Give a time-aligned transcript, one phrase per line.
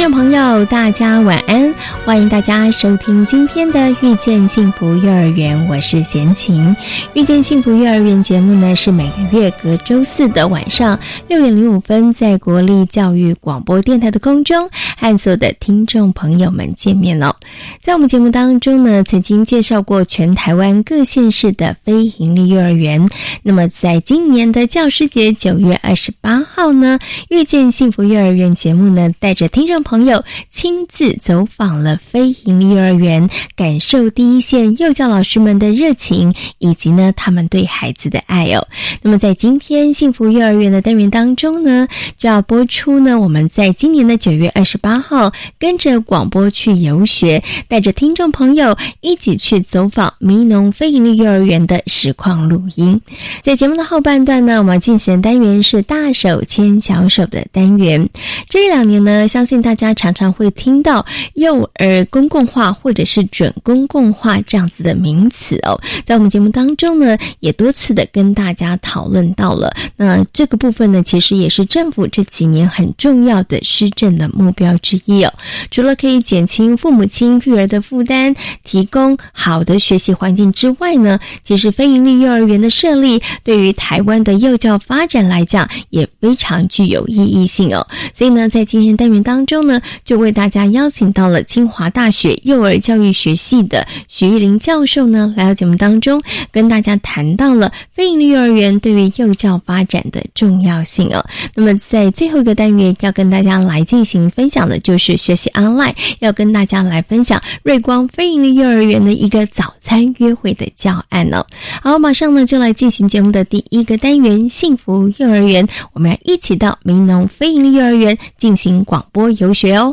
[0.00, 1.69] 听众朋友，大家晚安！
[2.10, 6.60] 欢迎大家收听今天的《遇见幸福幼儿园》，我是贤琴。
[7.14, 17.36] 《遇见幸福幼儿园》节目呢，是每个月隔周四的晚上六点零五分，在国立教育广播电台的空中和所有的听众朋友们见面了。
[17.80, 23.08] 在我们节目当中呢，曾经介绍过全台湾各县市的非营利幼儿园。
[23.44, 26.98] 那么，在今年的教师节九月二十八号呢，
[27.28, 29.80] 《遇见幸福幼儿园》节目呢，带着听众。
[29.84, 38.64] 朋友亲自走访了非营利幼儿园，感受第一线幼教老师们的热情，以及呢他们对孩子的爱哦。
[39.02, 53.00] 那么在今天幸福幼儿园的单元当中呢，就要播出呢我们在今年的九月二十八号跟着广播去游学，带着听众朋友一起去走访迷农非营利幼儿园的实况录音。
[53.42, 58.08] 在节目的后半段呢，我们进行的单元是大手牵小手的单元。
[58.48, 59.74] 这两年呢，相信大。
[59.80, 69.74] 家常常会听到幼而公共化或者是准公共化这样子的名词哦，在我们节目当中呢，也多次的跟大家讨论到了。
[69.96, 75.32] 那这个部分呢，其实也是政府这几年很重要的施政的目标之一哦。
[75.70, 87.86] 除了可以减轻父母亲育儿的负担，提供好的学习环境之外呢，其实非营利幼儿园的设立，对于台湾的幼教发展来讲，也非常具有意义性哦。
[88.12, 89.80] 所以呢，在今天单元当中呢。
[90.04, 96.20] 就为大家邀请到了清华大学幼儿教育学系的徐玉玲教授呢，来到节目当中，
[96.50, 101.24] 跟大家谈到了非营利幼儿园对于幼教发展的重要性哦。
[101.54, 111.46] 那么在最后一个单元要跟大家来进行分享的，就是学习 online，要跟大家来分享瑞光非营利幼儿园的一个早餐约会的教案哦。
[111.80, 119.50] 好，马上呢就来进行节目的第一个单元——幸福幼儿园，我们要一起到民农非营利幼儿园进行广播游。
[119.52, 119.92] 学哦。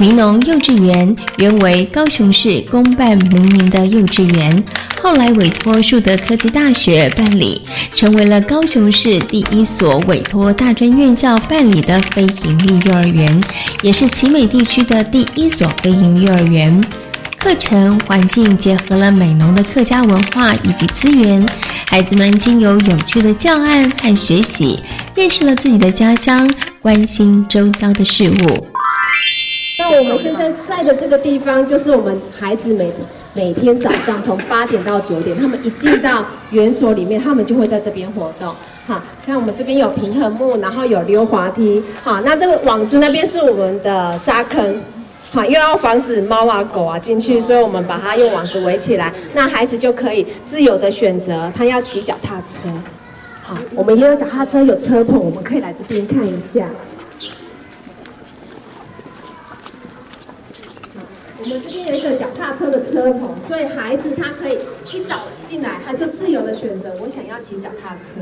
[0.00, 4.64] 民农幼稚园原为高雄市公办民营的幼稚园，
[5.00, 7.62] 后来委托树德科技大学办理，
[7.94, 13.40] 成为了高雄市第一所委托大专院校办理的非营利幼儿园，
[13.82, 16.84] 也是奇美地区的第一所非营利幼儿园。
[17.38, 21.46] 课程环境结合了美浓的客家文化以及资源，
[21.86, 24.80] 孩子们经由有趣的教案和学习，
[25.14, 26.50] 认识了自己的家乡，
[26.80, 28.73] 关心周遭的事物。
[29.84, 32.90] 那我们现在在的这个地方，就是我们孩子每
[33.34, 38.54] 每天早上从八点到九点，他们一进到园所里面，他们就会在这边活动。
[38.86, 41.82] 好，像我们这边有平衡木，然后有溜滑梯。
[42.02, 44.80] 好，那这个网子那边是我们的沙坑。
[45.30, 49.12] 好，又要防止猫啊狗啊进去，所以我们把它用网子围起来。
[49.34, 52.70] 那孩子就可以自由的选择，他要骑脚踏车。
[53.42, 56.66] 好，我们也有脚踏车，有车棚，我们可以来这边看一下。
[61.36, 64.58] 我们这边有一个脚踏车的车棚，所以孩子他可以
[64.92, 68.20] 一早进来，他就自由的选择，我想要骑脚踏车，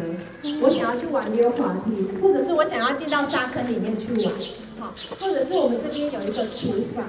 [0.60, 4.32] 我想要去玩溜滑梯，或者是我想要进到沙坑里面去玩，
[4.78, 7.04] 好，或者是我们这边有一个厨房，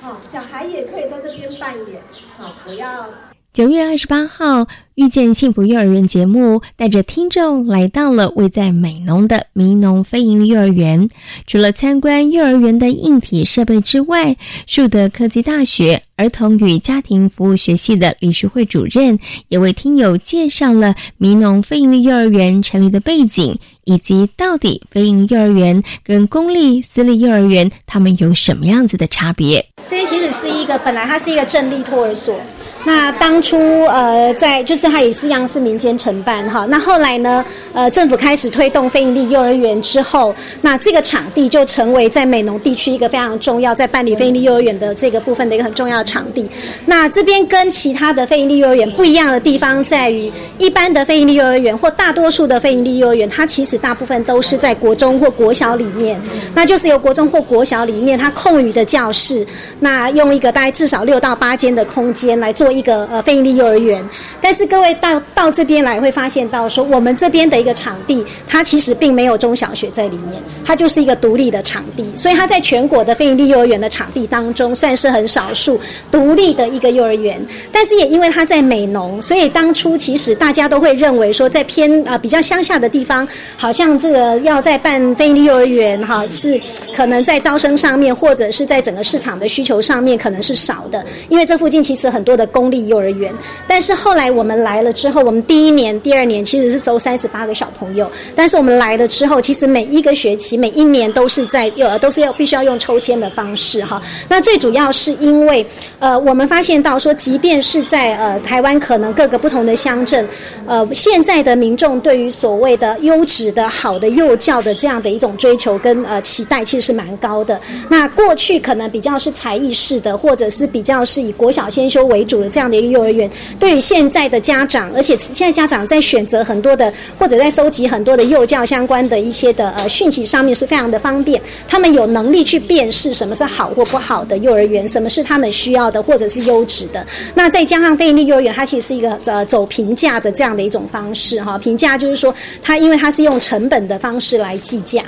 [0.00, 2.02] 好，小孩也可以在这边扮演，
[2.36, 3.06] 好，我要。
[3.52, 4.66] 九月二十八号。
[4.96, 11.08] 遇见幸福幼儿园节目带着听众来到了位在美浓的民农非营利幼儿园。
[11.46, 14.36] 除了参观幼儿园的硬体设备之外，
[14.66, 29.64] 树德科技大学儿童与家庭服务学系的理事会主任也为听友介绍了民农非营利幼儿园成立的背景，以及到底非营幼儿园跟公立私立幼儿园他们有什么样子的差别。
[29.88, 32.38] 这边其实是一个本来它是一个正立托儿所。
[32.84, 36.64] 那当初呃，在就是它也是一样是民间承办哈。
[36.66, 37.44] 那后来呢，
[37.74, 46.48] 呃，政府开始推动非营利幼儿园之后，那这个场地就成为在美浓地区一个非常重要，在办理非营利幼儿园的这个部分的一个很重要的场地。
[46.86, 56.18] 那这边跟其他的非营利幼儿园不一样的地方在于，一般的非营利幼儿园或大多数的非营利幼儿园，它其实大部分都是在国中或国小里面，
[56.54, 59.46] 那就是由国中或国小里面它空余的教室，
[59.80, 62.69] 那用一个大概 至少六到八间的空间来做。
[62.70, 64.04] 一个呃非营利幼儿园，
[64.40, 75.80] 但是各位到到这边来会发现到说，我们这边的一个场地，它其实并没有中小学在里面，它就是一个独立的场地，所以它在全国的非营利幼儿园的场地当中，算是很少数
[76.10, 77.40] 独立的一个幼儿园。
[77.72, 83.26] 但是也因为它在美农，所以当初其实大家都会认为说，在偏啊比较乡下的地方，
[83.56, 86.60] 好像这个要在办非营利幼儿园哈，是
[86.96, 93.34] 可能在招生上面，或者是在整个市场的需求上面，可能是少的，因为这附近其实很多的公公立幼儿园，
[93.66, 103.98] 但是后来我们来了之后，我们第一年、第二年其实是收三十八个小朋友，但是我们来了之后，其实每一个学期、每一年都是在幼儿都是要必须要用抽签的方式哈。
[104.28, 105.64] 那最主要是因为，
[106.00, 110.28] 呃，我们发现到说，即便是在呃台湾可能各个不同的乡镇，
[110.66, 117.58] 呃，现在的民众对于所谓的优质的好的幼教的这样的一种追求跟呃期待，其实是蛮高的。
[117.88, 122.49] 那过去可能比较是才艺式的，或者是比较是以国小先修为主的。
[122.50, 131.40] 这样的一个幼儿园，对于现在的家长，而且现在家长在选择很多的，或者在收集很多的幼教相关的一些的呃讯息上面是非常的方便。
[131.68, 137.06] 他们有能力去辨识什么是好或不好的幼儿园，什么是他们需要的或者是优质的。
[137.34, 141.56] 那再加上非营利幼儿园，它其实是一个呃走评价的这样的一种方式哈。
[141.58, 145.02] 评价就是说，它因为它是用成本的方式来计价。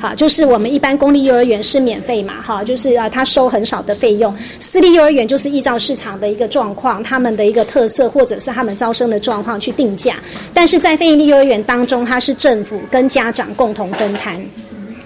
[0.00, 4.34] 好，就是我们一般公立幼儿园是免费嘛，哈，就是啊，他收很少的费用。
[4.58, 10.14] 私立幼儿园就是依照市场的一个状况，他们的一个特色或者是他们招生的状况去定价。
[10.54, 14.42] 但是在非营利幼儿园当中，它是政府跟家长共同分摊。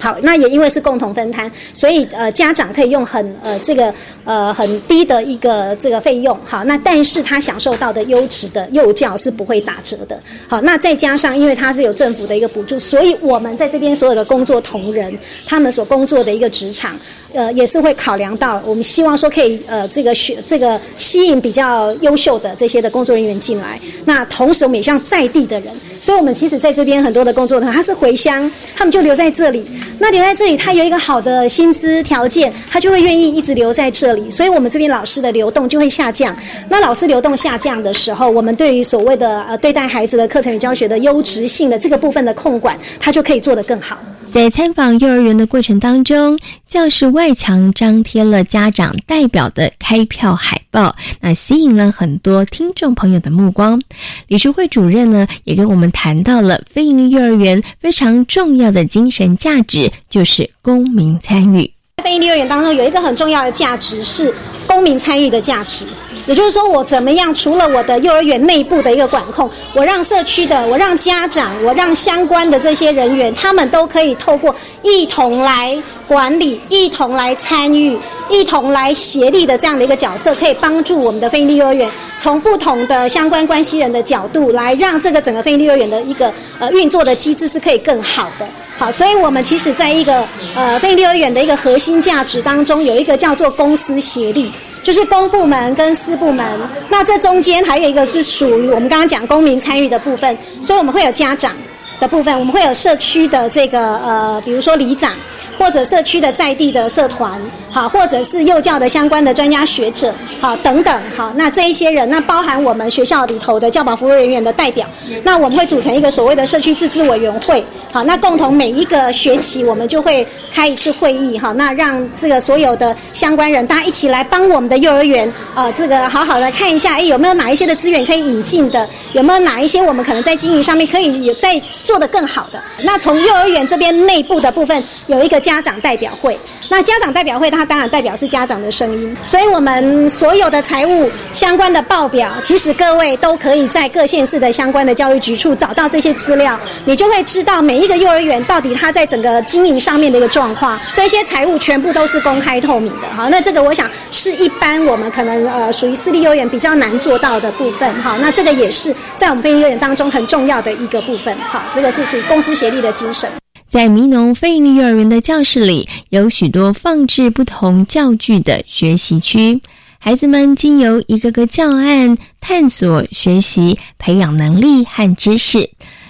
[0.04, 6.38] 好，那也因为是共同分摊，所以呃家长可以用很呃这个呃很低的一个这个费用。
[6.44, 10.20] 好，那但是他享受到的优质的幼教是不会打折的。
[10.46, 16.92] 好，那再加上因为它是有政府的一个补助，所以我们在这边所有的工作同仁，他们所工作的一个职场，
[17.32, 23.80] 呃也是会考量到，我们希望说可以呃这个学这个吸引比较优秀的这些的工作人员进来。
[24.04, 29.64] 那同时我们也希望在地的人，所以我们其实在这边很多的工作人员他是回乡，他们就留在这里。
[29.98, 34.30] 那留在这里，他有一个好的薪资条件，他就会愿意一直留在这里。
[34.30, 36.36] 所以，我们这边老师的流动就会下降。
[36.68, 43.98] 那老师流动下降的时候，我们对于所谓的呃对待孩子的课程与教学的优质性的这个部分的控管，他就可以做得更好。
[44.34, 46.36] 在参访幼儿园的过程当中，
[46.66, 53.80] 教室外墙张贴了家长代表的开票海报，那吸引了很多听众朋友的目光。
[54.26, 61.70] 理事会主任呢，也跟我们谈到了非营利幼儿园非常重要的精神价值，就是公民参与。
[62.02, 64.34] 非营利幼儿园当中有一个很重要的价值是
[64.66, 65.86] 公民参与的价值。
[66.26, 67.34] 也就是说，我怎么样？
[67.34, 75.76] 除了我的幼儿园内部的一个管控，我让社区的，我让家长，我让相关的这些人员，他们都可以透过一同来
[76.08, 77.98] 管理、一同来参与、
[78.30, 88.46] 一同来协力的这样的一个角色，可以帮助我们的非利幼儿园从不同的相关关系人的角度来让这个整个非利幼儿园的一个呃运作的机制是可以更好的。
[88.78, 94.50] 好，所以我们其实在一个呃非利幼儿园的一个核心价值当中，有一个叫做公私协力。
[94.84, 96.46] 就是公部门跟私部门，
[96.88, 101.52] 那这中间还有一个是属于我们刚刚讲公民参与的部分，所以我们会有家长
[101.98, 105.12] 的部分，我们会有社区的这个呃，比如说里长。
[105.56, 107.40] 或者社区的在地的社团，
[107.74, 114.88] 好，或者是幼教的相关的专家学者，好，等等，好，那这一些人，那包含我们学校里头的教保服务人员的代表，
[115.22, 135.34] 那我们会组成一个所谓的社区自治委员会，好，那共同每一个学期我们就会开一次会议，哈，那让这个所有的相关人大家一起来帮我们的幼儿园，啊，这个好好的看一下，哎，有没有哪一些的资源可以引进的，有没有哪一些我们可能在经营上面可以有在做的更好的，那从幼儿园这边内部的部分有一个。
[135.44, 136.38] 家长代表会，
[136.70, 153.08] 那家长代表会他，当然代表是家长的声音，所以我们所有的财务相关的报表，其实各位都可以在各县市的相关的教育局处找到这些资料，你就会知道每一个幼儿园到底它在整个经营上面的一个状况，这些财务全部都是公开透明的。
[153.16, 157.94] 好，那这个我想是一般我们可能呃属于私立幼儿园比较难做到的部分。
[158.02, 161.36] 好，那这个也是在我们非营幼儿园当中很重要的一个部分。
[161.50, 163.30] 好，这个是属于公司协力的精神。
[163.74, 169.60] 在迷农非营利幼儿园的教室里，有许多放置不同教具的学习区，
[169.98, 175.68] 孩子们经由一个个教案探索、学习、培养能力和知识。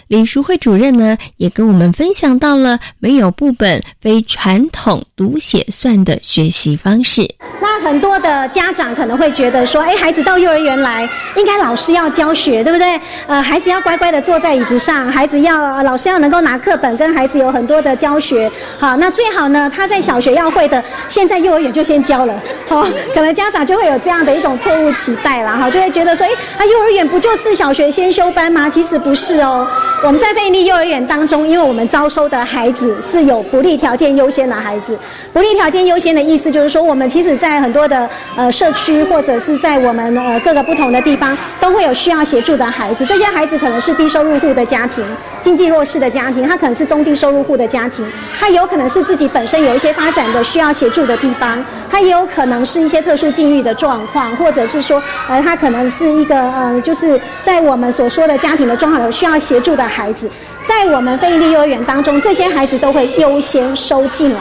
[0.09, 7.29] 李淑慧主任呢，也跟我们分享到了没有部本、非传统读写算的学习方式。
[7.61, 13.01] 那很多的家长可能会觉得说，哎，孩子到幼儿园来，应该老师要教学，对不对？
[13.27, 18.51] 呃，孩子要乖乖的坐在椅子上，孩子要老师要能够拿课本跟孩子有很多的教学。
[18.79, 22.41] 好，那最好呢，他在小学要会的，现在幼儿园就先教了。
[22.69, 28.69] 好，可能家长就会有这样的一种错误期待了哈，就会觉得说，哎，啊，幼儿园不就是小学先修班吗？
[28.69, 29.67] 其实不是哦。
[30.07, 34.99] 我们在费力幼儿园当中，因为我们招收的孩子是有不利条件优先的孩子。
[35.33, 38.07] 不利条件优先的意思就是说，我们其实在很多的
[38.37, 43.07] 呃社区或者是在我们呃各个不同的地方，都会有需要协助的孩子。
[43.07, 45.03] 这些孩子可能是低收入户的家庭、
[45.41, 48.07] 经济弱势的家庭，他可能是中低收入户的家庭，
[48.39, 59.83] 他有可能是自己本身有一些发展的需要协助的地方，他也有可能是一些特殊境遇的状况，或者是说呃他可能是一个呃就是在我们所说的家庭的状况有需要协助的。
[59.95, 60.29] 孩子
[60.69, 64.41] 在我们非营利幼儿园当中，这些孩子都会优先收进来。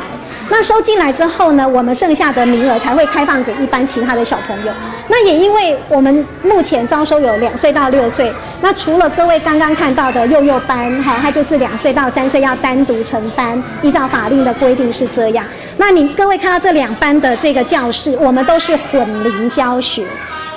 [0.49, 4.71] 那收进来之后呢，我们剩下的名额才会开放给一般其他的小朋友。
[5.07, 8.31] 那也因为我们目前招收有两岁到六岁，
[8.61, 15.45] 那除了各位刚刚看到的幼幼班，哈，它就是两岁到三岁要单独成班，依照法令的规定是这样。
[15.77, 20.03] 那你各位看到这两班的这个教室，我们都是混龄教学。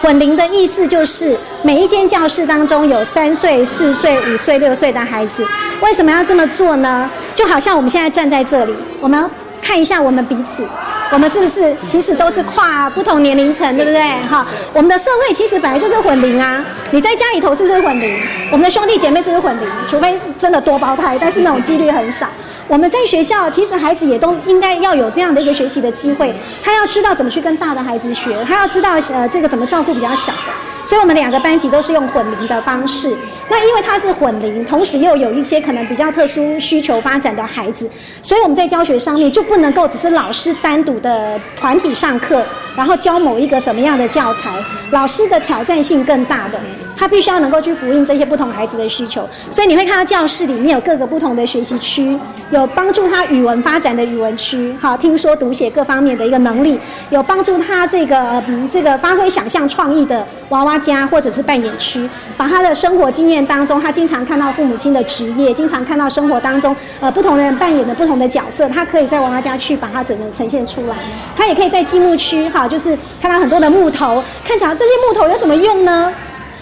[0.01, 5.45] 混龄的意思就是每一间教室当中有三岁、四岁、五岁、六岁的孩子。
[5.81, 7.09] 为什么要这么做呢？
[7.35, 9.29] 就好像我们现在站在这里，我们
[9.61, 10.63] 看一下我们彼此，
[11.11, 14.01] 我们是不是其实都是跨不同年龄层，对不对？
[14.29, 16.65] 哈，我们的社会其实本来就是混龄啊。
[16.91, 18.17] 你在家里头是不是混龄？
[18.53, 19.67] 我们的兄弟姐妹是不是混龄？
[19.89, 22.27] 除非真的多胞胎，但是那种几率很少。
[22.69, 26.35] 我们在学校，其实孩子也都应该要有这样的一个学习的机会。
[26.63, 30.53] 他要知道怎么去跟大的孩子学，他要知道呃这个怎么照顾比较小的。
[30.83, 33.13] 所以我们两个班级都是用混龄的方式。
[33.49, 37.89] 那因为他是混龄，同时又有一些可能比较特殊需求发展的孩子，
[38.23, 42.45] 所以我们在教学上面就不能够只是老师单独的团体上课，
[42.77, 44.51] 然后教某一个什么样的教材。
[44.91, 46.61] 老师的挑战性更大的，
[46.97, 49.29] 他必须要能够去呼应这些不同孩子的需求。
[49.51, 52.17] 所以你会看到教室里面有各个不同的学习区，
[52.57, 63.45] 有帮助他语文发展的语文区，哈，听说读写各方面的一个能力，有帮助他这个这个发挥想象创意的娃娃家或者是扮演区，把他的生活经验。
[63.45, 70.97] 当中，他经常看到父母亲的职业，经常看到生活当中呃不同人扮演的不同的角色，他可以在娃娃家去把它整个呈现出来。
[71.37, 76.11] 他也可以在积木区哈，就是看到很多的木头，看起来这些木头有什么用呢？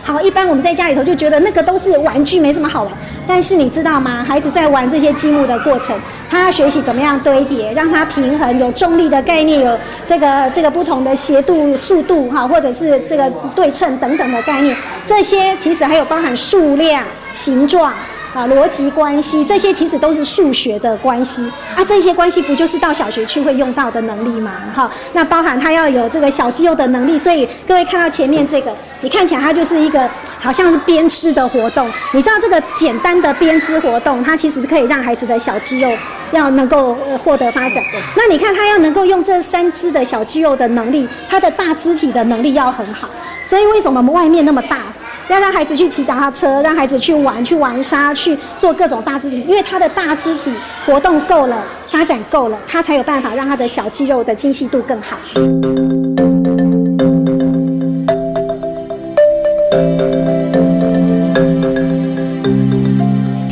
[0.05, 2.93] 好，一般我们在家里头就觉得那个都是玩具，没什么好玩。
[3.27, 4.23] 但是你知道吗？
[4.23, 14.77] 孩子在玩这些积木的过程，他要学习怎么样堆叠，让他平衡，有重力的概念，有这个这个不同的斜度、速度哈，或者是这个对称等等的概念。
[15.07, 17.91] 这些其实还有包含数量、形状。
[18.35, 24.51] 啊，逻辑关系这些其实都是数学的关系啊，这些关系不就是到小学去会用到的能力吗？
[24.75, 30.11] 哈，那包含他要有这个小肌肉的能力，所以各位看到前面这个，你看起来它就是一个
[30.41, 31.89] 好像是编织的活动。
[32.13, 35.89] 你知道这个简单的编织活动，它其实是可以让孩子的小肌肉
[36.33, 37.83] 要能够获得发展。
[38.17, 43.09] 那你看他要能够用这三只的小肌肉的能力，他的大肢体的能力要很好。
[43.45, 44.79] 所以为什么我们外面那么大？
[45.29, 50.53] 要让孩子去骑脚踏车，让孩子去玩、去玩沙、去做各种大肢体，因为他的大肢体
[50.85, 55.17] 活动够了，发展够了，他才有办法让他的小肌肉的精细度更好。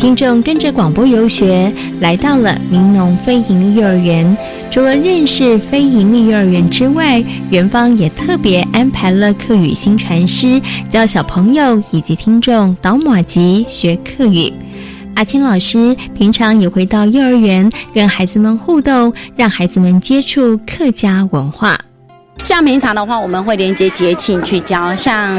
[0.03, 4.37] 听众跟着广播游学来到了民农非营利幼儿园。
[4.69, 14.53] 除了认识非营利幼儿园之外，园方也特别安排了课语新传师教小朋友以及听众导马吉学课语。
[15.15, 21.79] 阿青老师平常也会到幼儿园跟孩子们互动，让孩子们接触客家文化。
[22.45, 24.95] 像平常的话，我们会连接节庆去教。
[24.97, 25.39] 像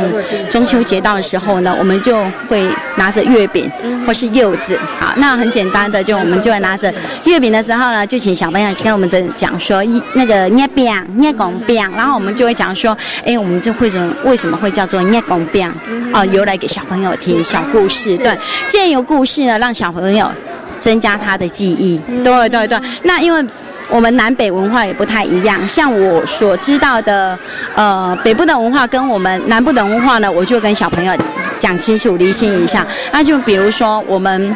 [0.49, 3.69] 中秋节到的时候呢，我们就会拿着月饼
[4.07, 4.79] 或是柚子。
[4.99, 6.93] 好，那很简单的，就我们就会拿着
[7.25, 9.83] 月饼的时候呢，就请小朋友跟我们这讲说
[10.13, 15.69] 那个捏饼、捏拱饼，然后我们就会讲说，哎，我们就会什么为什么会叫做捏拱饼？
[16.13, 18.37] 哦，由来给小朋友听小故事，对，
[18.69, 20.31] 借由故事呢，让小朋友
[20.79, 21.99] 增加他的记忆。
[22.23, 23.45] 对对对，那因为。
[23.93, 27.37] 我们南北文化也不太一样，像我所知道的，
[27.75, 31.13] 呃，北部的文化跟我们南部的文化呢，我就跟小朋友
[31.59, 32.83] 讲清楚、厘清一下。
[33.11, 34.55] 那就比如说，我们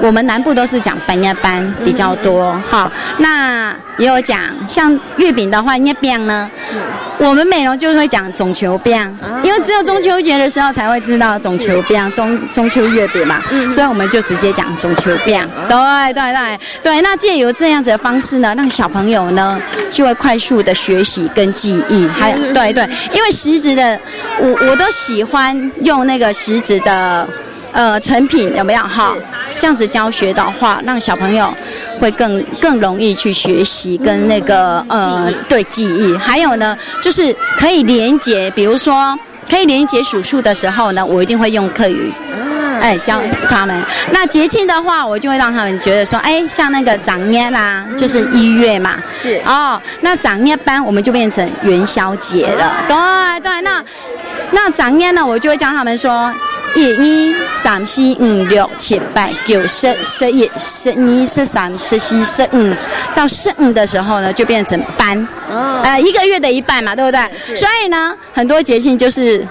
[0.00, 2.90] 我们南部都是讲班呀班比较多，哈。
[3.18, 6.50] 那也有讲，像月饼的话，月饼呢，
[7.18, 15.40] 我们美容就会讲中秋饼，因为只有中秋节的时候才会知道中秋饼，中中秋月饼嘛，所以我们就直接讲中秋饼。
[15.68, 19.60] 对对对对，那借由这样子的方式呢，让小朋友呢
[19.90, 23.98] 就会快速的学习跟记忆，还有对对，因为实指的，
[24.40, 27.26] 我我都喜欢用那个实指的。
[27.74, 29.12] 呃，成品有没有哈？
[29.58, 31.52] 这样子教学的话，让小朋友
[31.98, 36.16] 会更更容易去学习跟那个呃对记忆。
[36.16, 39.18] 还有呢，就是可以连接，比如说
[39.50, 42.12] 可以连接数数的时候呢，我一定会用课语，
[42.80, 43.82] 哎教他们。
[44.12, 49.80] 那节庆的话，我就会让他们觉得说，哎，像那个长年啦，就是一月嘛，是哦。
[50.00, 53.60] 那长年班我们就变成元宵节了，对对。
[53.62, 53.84] 那
[54.52, 56.32] 那长年呢，我就会教他们说。
[56.74, 62.74] 一、二、三、四、五、六、七、八、九、十、十一、十二、十三、十四、十五，
[63.14, 67.56] 到十五的时候呢，就变成班，呃，一个月的一半嘛，对不对？
[67.56, 69.46] 所以呢，很多节庆就是，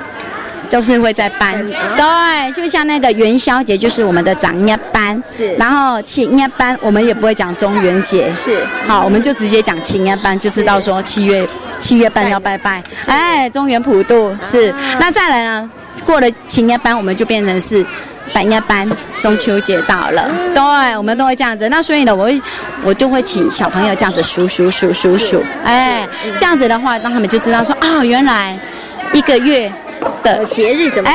[0.69, 1.53] 就是会在班，
[1.95, 11.47] 对，就像那个元宵节就是我们的长夜班，是，然后青夜班我们也不会讲中元节，是，好，我们就直接讲青夜班，就知道说七月
[11.79, 15.69] 七月半要拜拜，哎，中原普渡是，那再来呢？
[16.03, 17.85] 过了青年班，我们就变成是
[18.31, 18.87] 半夜班。
[19.21, 21.69] 中秋节到了，对，我们都会这样子。
[21.69, 22.41] 那所以呢，我会
[22.83, 26.05] 我就会请小朋友这样子数数数数数，哎，
[26.37, 28.59] 这样子的话，让他们就知道说，哦，原来
[29.13, 29.71] 一个月
[30.21, 31.09] 的节日怎么？
[31.09, 31.13] 一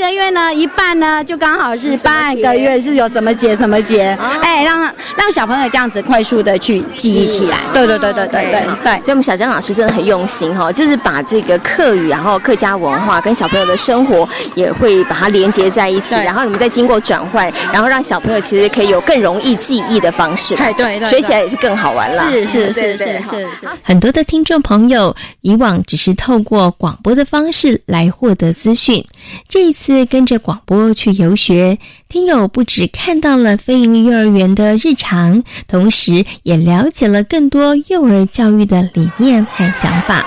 [0.00, 4.82] 个月呢，一半呢，就刚好是半个月是有什么节什么节，哎，让
[5.16, 7.58] 让小朋友这样子快速的去记忆起来。
[7.72, 8.92] 对对对对对对对。
[9.02, 20.54] 所以，我们小江老师真的很用心哈，就是把这个客语，然后客家文化跟小朋友的生活也会把它连接在一起，然后你们再经过转换，然后让小朋友其实可以有更容易记忆的方式。
[20.56, 22.30] 对对对，学起来也是更好玩了。
[22.30, 23.68] 是是是是是是。
[23.82, 29.04] 很多的听众朋友以往只是透过广播的方式来获得资讯，
[29.48, 30.58] 这一次跟着广。
[30.70, 31.78] 播去游学，
[32.08, 40.24] 听友不止看到了非营利幼儿园的日常，同时也了解了更多幼儿教育的理念和想法。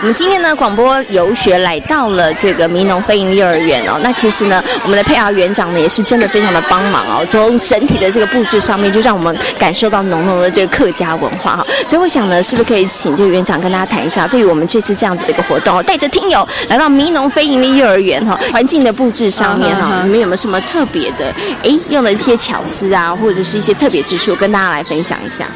[0.00, 3.98] 我们今天呢，广播游学来到了这个迷农飞营幼儿园哦。
[4.00, 7.26] 那其实呢，我们的佩瑶园长呢，也是真的非常的帮忙哦。
[7.28, 11.66] 从整体的这个布置上面，就让我们感受到浓浓的这个客家文化哈。
[11.84, 21.32] 所以我想呢，是不是可以请这个园长跟大家谈一下，对于我们这次这样子的一个活动，带着听友来到迷农飞营利幼儿园哈，环境的布置上面哈，你们有没有什么特别的？
[21.62, 25.46] 哎，用了一些巧思啊，或者是一些特别之处，跟大家来分享一下。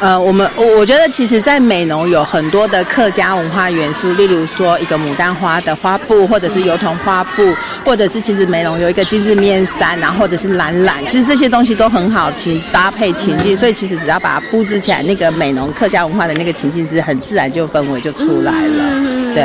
[0.00, 7.52] 呃，我们我我觉得其实，在美浓有很多的客家文化元素，例如说一个牡丹花的花布，或者是油桐花布，
[7.84, 19.08] 或者是其实美浓有一个精致面衫，然后或者是蓝蓝，其实这些东西都很好情搭配情境，所以其实只要把它布置起来，那个美浓客家文化的那个情境是很自然就氛围就出来了。
[19.34, 19.44] 对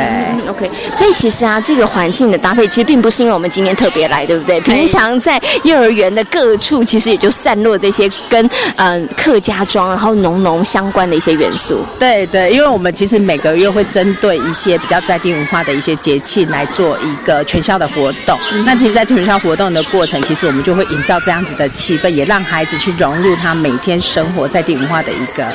[0.50, 4.62] ，OK，所以其实啊，这个环境的搭配其实并不是因为我们今天特别来，对不对？
[4.62, 10.43] 平常在幼儿园的各处，其实也就散落这些跟嗯客家庄，然后浓。
[10.44, 18.38] 农相关的一些元素，对对，因为我们其实每个月会针对一些比较在地文化的一些节庆来做一个全校的活动。
[18.66, 25.46] 那其实，在全校活动的过程，其实我们就会营造这样子的气氛，也让孩子去融入他每天生活在地文化的一个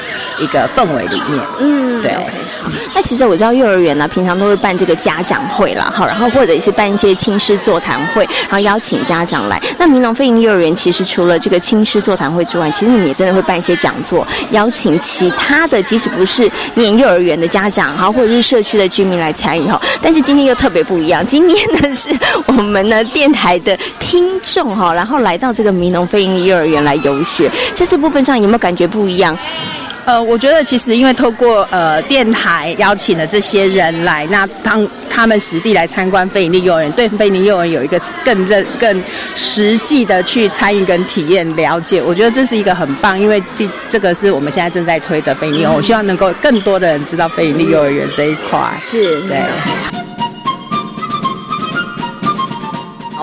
[0.40, 1.46] 一个氛围里面。
[1.61, 2.12] 嗯，对。
[2.12, 9.62] 好，那其实我知道幼儿园呢，平常都会办这个家长会啦，好，然后或者是办一些亲师座谈会，然后邀请家长来。
[9.79, 14.78] 那明龙飞鹰幼儿园其实除了这个亲师座谈会之外，其实你们也真的会办一些讲座，邀请。
[14.79, 21.27] 请其他的，即使不是念幼儿园的家长哈，或者是社区的居民来参与哈，但是今天又特别不一样。
[21.27, 22.09] 今天呢，是
[22.47, 29.37] 我们呢电台的听众哈，然后来到这个迷农飞鹰幼儿园来游学，在这部分上有没有感觉不一样？
[30.09, 48.59] 呃，我觉得其实因为透过呃电台邀请了这些人来，那当他们实地来参观非营利幼儿园，对非营利幼儿园有一个更认、更实际的去参与跟体验了解，我觉得这是一个很棒，因为第这个是我们现在正在推的非营利幼儿园，我希望能够更多的人知道非营利幼儿园这一块。
[48.81, 49.42] 是，对。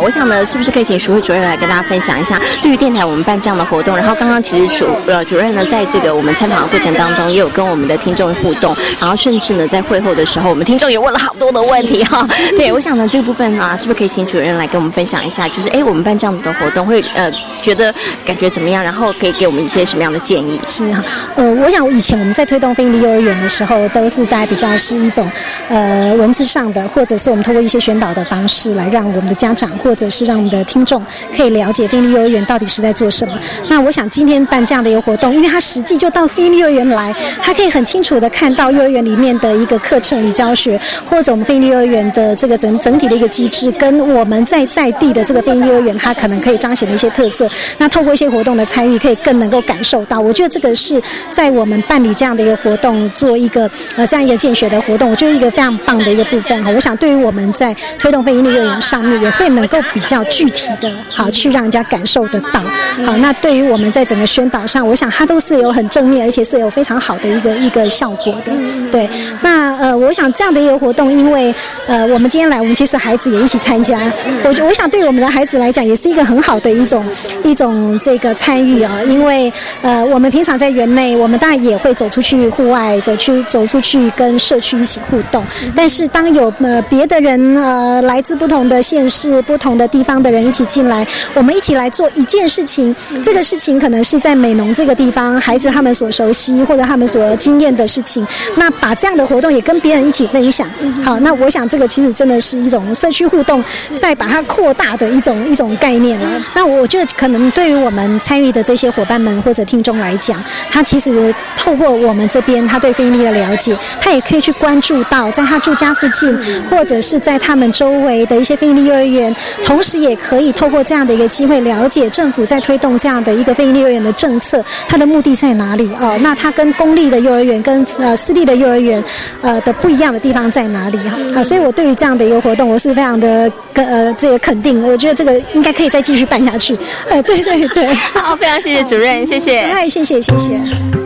[0.01, 12.27] 我想呢，是不是可以请徐慧主任来跟大家分享一下，对于电台我们办这样的活动，然后刚刚其实主呃主任呢，在这个我们采访的过程当中，也有跟我们的听众互动，然后甚至呢，在会后的时候，我们听众也问了好多的问题哈。
[12.57, 17.31] 对，我想呢，这个部分啊，是不是可以请主任来跟我们分享一下，就是哎，我们办这样子的活动会呃
[17.61, 17.93] 觉得
[18.25, 18.83] 感觉怎么样？
[18.83, 20.59] 然后可以给我们一些什么样的建议？
[20.67, 21.03] 是啊，
[21.35, 25.29] 呃，我想以前我们在推动非营利幼儿园的时候，都是大家比较是一种
[25.69, 30.99] 呃文字上的，或者是我们通过一些宣导的方式来让我们的家长或者是让我们的听众
[31.37, 33.39] 可以了解菲利幼儿园到底是在做什么。
[33.69, 47.47] 那我想今天办这样的一个活动，因为他实际就到菲利幼儿园来，他可以很清楚的看到幼儿园里面的一个课程与教学，或者我们菲利幼儿园的这个整整体的一个机制，跟我们在在地的这个菲利幼儿园，它可能可以彰显的一些特色。
[47.77, 50.19] 那透过一些活动的参与，可以更能够感受到。
[50.19, 56.71] 我觉得这个是在我们办理这样的一个活动，做一个呃这样一个见学的活动，我觉得一个非常棒的一个部分哈。
[56.71, 62.61] 我想对于我们在推动菲利幼儿园上面，也会能够比较具体的好去让人家感受得到。
[63.05, 68.51] 好，那对于我们在整个宣导上，我想它都是有很正面，而且是有非常好的一个一个效果的。
[68.91, 69.09] 对，
[69.41, 71.53] 那呃，我想这样的一个活动，因为
[71.87, 73.99] 呃，我们今天来，我们其实孩子也一起参加。
[74.43, 77.05] 我我想对我们的孩子来讲，也是一个很好的一种
[77.43, 85.43] 一种这个参与啊，因为呃，我们平常在园内，我们当然也会走出去户外，走去走出去跟社区一起互动。
[85.75, 100.67] 但是当有呃别的人呃来自不同的县市、不同的地方的人一起进来，我们一起来做一件事情，这个事情可能是在美浓这个地方孩子他们所熟悉或者他们所经验的事情，那把这样的活动也跟别人一起分享。
[101.03, 103.63] 好，那我想这个其实真的是一种社区互动，
[103.95, 106.29] 再把它扩大的一种一种概念了。
[106.53, 116.37] 那我觉得可能对于我们参与的这些伙伴们或者听众来讲，他其实透过我们这边他对菲利的了解，他也可以去关注到在他住家附近
[116.69, 126.17] 或者是在他们周围的一些菲利幼儿园，同时也可以透过这样的一个机会了解政府在推动这样的一个非营利幼儿园的政策，它的目的在哪里哦？
[126.21, 129.03] 那它跟公立的幼儿园跟呃私立的幼儿园
[129.41, 131.17] 呃的不一样的地方在哪里哈？
[131.35, 136.77] 啊，所以我对于这样的一个活动，我是非常的跟呃这个肯定，我觉得这个应该可以再继续办下去。
[137.09, 141.04] 呃，对对对，好，非常谢谢主任，谢谢，哎，谢谢谢谢。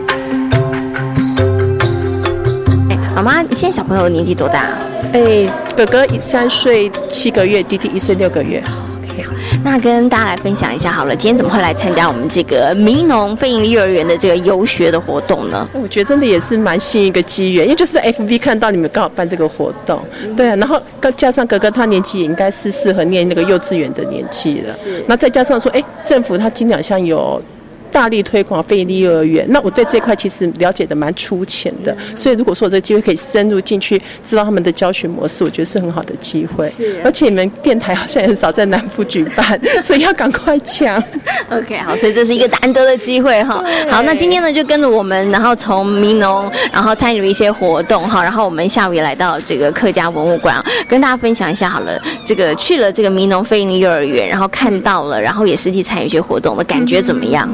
[3.20, 4.78] 妈妈，你现在小朋友年纪多大？
[5.12, 8.62] 哎，哥哥三岁七个月，弟弟一岁六个月。
[9.04, 15.68] OK，好，那跟大家来分享一下好了，今天怎么会来参加我们这个迷农非营利幼儿园的这个游学的活动呢？
[15.74, 20.02] 我觉得真的也是蛮幸运一个机缘，因为就是在 FB 看到你们刚好办这个活动，
[20.34, 20.80] 对啊，然后
[21.14, 27.42] 加上哥哥他年纪也应该是适合念那个幼稚园的年纪了，是，那再加上说，哎，政府他今年好像有。
[27.92, 36.68] 大力推广非营利幼儿园，那我对这块其实了解的蛮粗浅的，所以如果说这个机会可以深入进去，知道他们的教学模式，我觉得是很好的机会。
[36.68, 41.02] 是，而且你们电台好像也很少在南部举办， 所以要赶快抢。
[41.50, 43.62] OK，好，所以这是一个难得的机会哈。
[43.88, 52.00] 好，那今天呢就跟着我们，然后从民农，然后参与一些活动哈，然后我们下午也来到这个客家文物馆，跟大家分享一下好了。
[52.26, 57.50] 这个去了这个民农非营利幼儿园，然后看到了，然后也实际参与一些活动的感觉怎么样？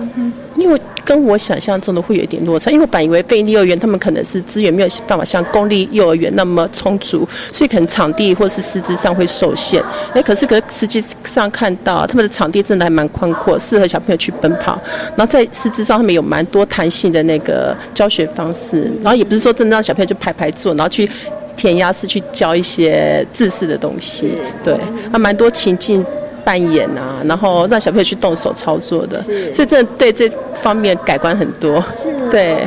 [0.56, 9.82] 因为跟我想象中的会有一点落差，因为我本以为非利幼儿园他们可能是资源没有办法像公立幼儿园那么充足，所以可能场地或是师资上会受限。
[10.14, 14.80] 哎，可是可实际上看到他们的场地真的还蛮宽阔，适合小朋友去奔跑。
[15.14, 21.08] 然后在师资上他们有蛮多弹性的那个教学方式，然后也不是说真的让小朋友就排排坐，然后去
[21.54, 24.32] 填鸭式去教一些字式的东西。
[24.64, 24.76] 对，
[25.12, 26.04] 还蛮多情境。
[26.46, 29.20] 扮演啊，然后让小朋友去动手操作的，
[29.52, 31.82] 所以这对这方面改观很多。
[31.92, 32.64] 是，对。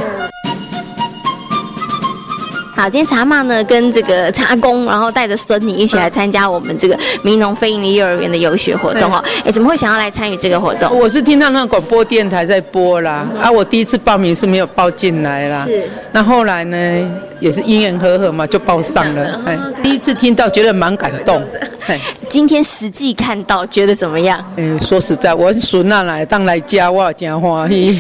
[2.80, 9.22] 好，今天茶妈呢跟这个茶公，然后带着孙女一起来参加我们这个民农非营利幼儿园的游学活动哦。
[9.44, 10.98] 哎，怎么会想要来参与这个活动？
[10.98, 15.65] 我是听到那个广播电台在播啦，啊，我第一次报名是没有报进来啦。
[15.68, 15.84] 是。
[16.13, 17.12] 那后来呢，
[17.42, 19.38] 也是因缘和合嘛，就报上了。
[19.46, 21.44] 哎，第一次听到觉得蛮感动。
[21.88, 24.42] 哎，今天实际看到觉得怎么样？
[24.56, 28.00] 哎，说实在，我是孙啊来当来家，我真欢喜。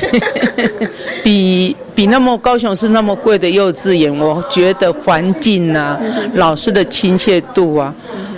[1.21, 1.75] 比。
[1.99, 5.99] 比那么高雄市那么贵的幼稚园，我觉得环境啊、
[6.35, 7.93] 老师的亲切度啊，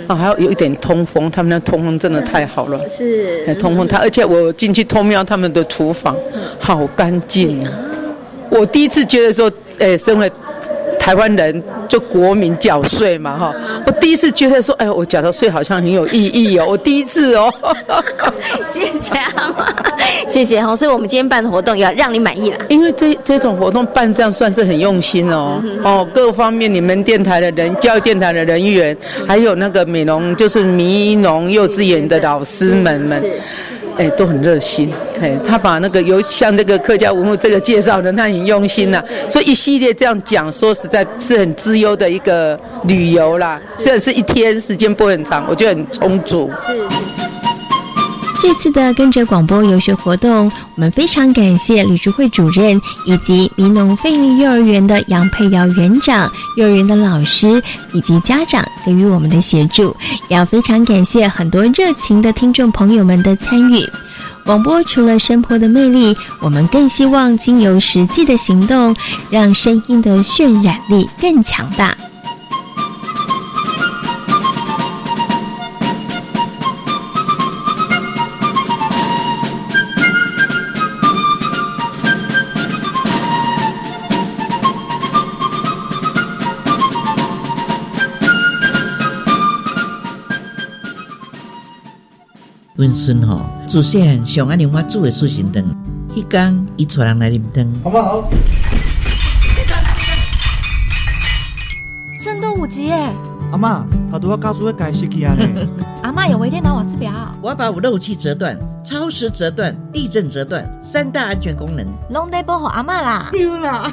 [0.08, 2.88] 啊，还有有一点通风，他们那通风真的太好了。
[2.88, 6.16] 是，通风，他而且我进去偷瞄他们的厨房，
[6.58, 7.70] 好干净啊！
[8.50, 9.48] 我第一次觉得说，
[9.78, 10.28] 哎，身为。
[11.02, 13.52] 台湾人就国民缴税嘛，哈！
[13.84, 17.52] 我第一次觉得说，哎，我缴的税好像很有意义哦，我第一次哦。
[18.70, 19.66] 谢谢阿妈，
[20.28, 20.76] 谢谢哈。
[20.76, 25.60] 所以我们今天办的活动要让你满意了，因为这这种活动办这样算是很用心哦。
[25.82, 33.20] 哦，各方面你们电台的人、教育电台的人员，还有那个美容就是迷农幼稚园的老师们们。
[33.98, 34.92] 哎，都很热心。
[35.20, 39.02] 哎，他把那个有像这个客家文物这个介绍的，他很用心呐。
[39.28, 43.60] 所以一系列这样讲，说实在是很自由的一个旅游啦。
[43.78, 46.50] 虽然是一天时间不会很长，我觉得很充足。
[46.54, 47.21] 是。
[48.42, 59.96] 这次的跟着广播游学活动，我们非常感谢李淑慧主任以及民农费力幼儿园的杨佩瑶园长、幼儿园的老师以及家长给予我们的协助，
[60.28, 63.88] 也要非常感谢很多热情的听众朋友们的参与。
[64.44, 68.92] 广播除了声波的魅力，我们更希望经由实际的行动，
[69.30, 71.96] 让声音的渲染力更强大。
[92.82, 95.62] 温孙吼，祖先上爱莲花煮的素心汤，
[96.12, 97.72] 迄天伊带人来啉汤。
[97.84, 98.28] 好不好？
[102.20, 103.08] 震动五级耶！
[103.52, 105.46] 阿妈，他都要告诉我该失去啊呢。
[106.02, 113.28] 阿妈有微电脑瓦斯表，我要把漏气折断、超时折断、地震折断三大安全功能，拢得保护阿妈啦。
[113.30, 113.92] 丢啦！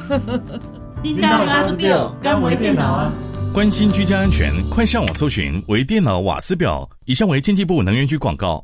[1.04, 3.14] 叮当瓦斯表，干微电脑啊！
[3.54, 6.90] 关心居家安全，快上网搜寻微电脑瓦斯表。
[7.06, 8.64] 以上为经济部能源局广告。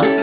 [0.00, 0.21] 手。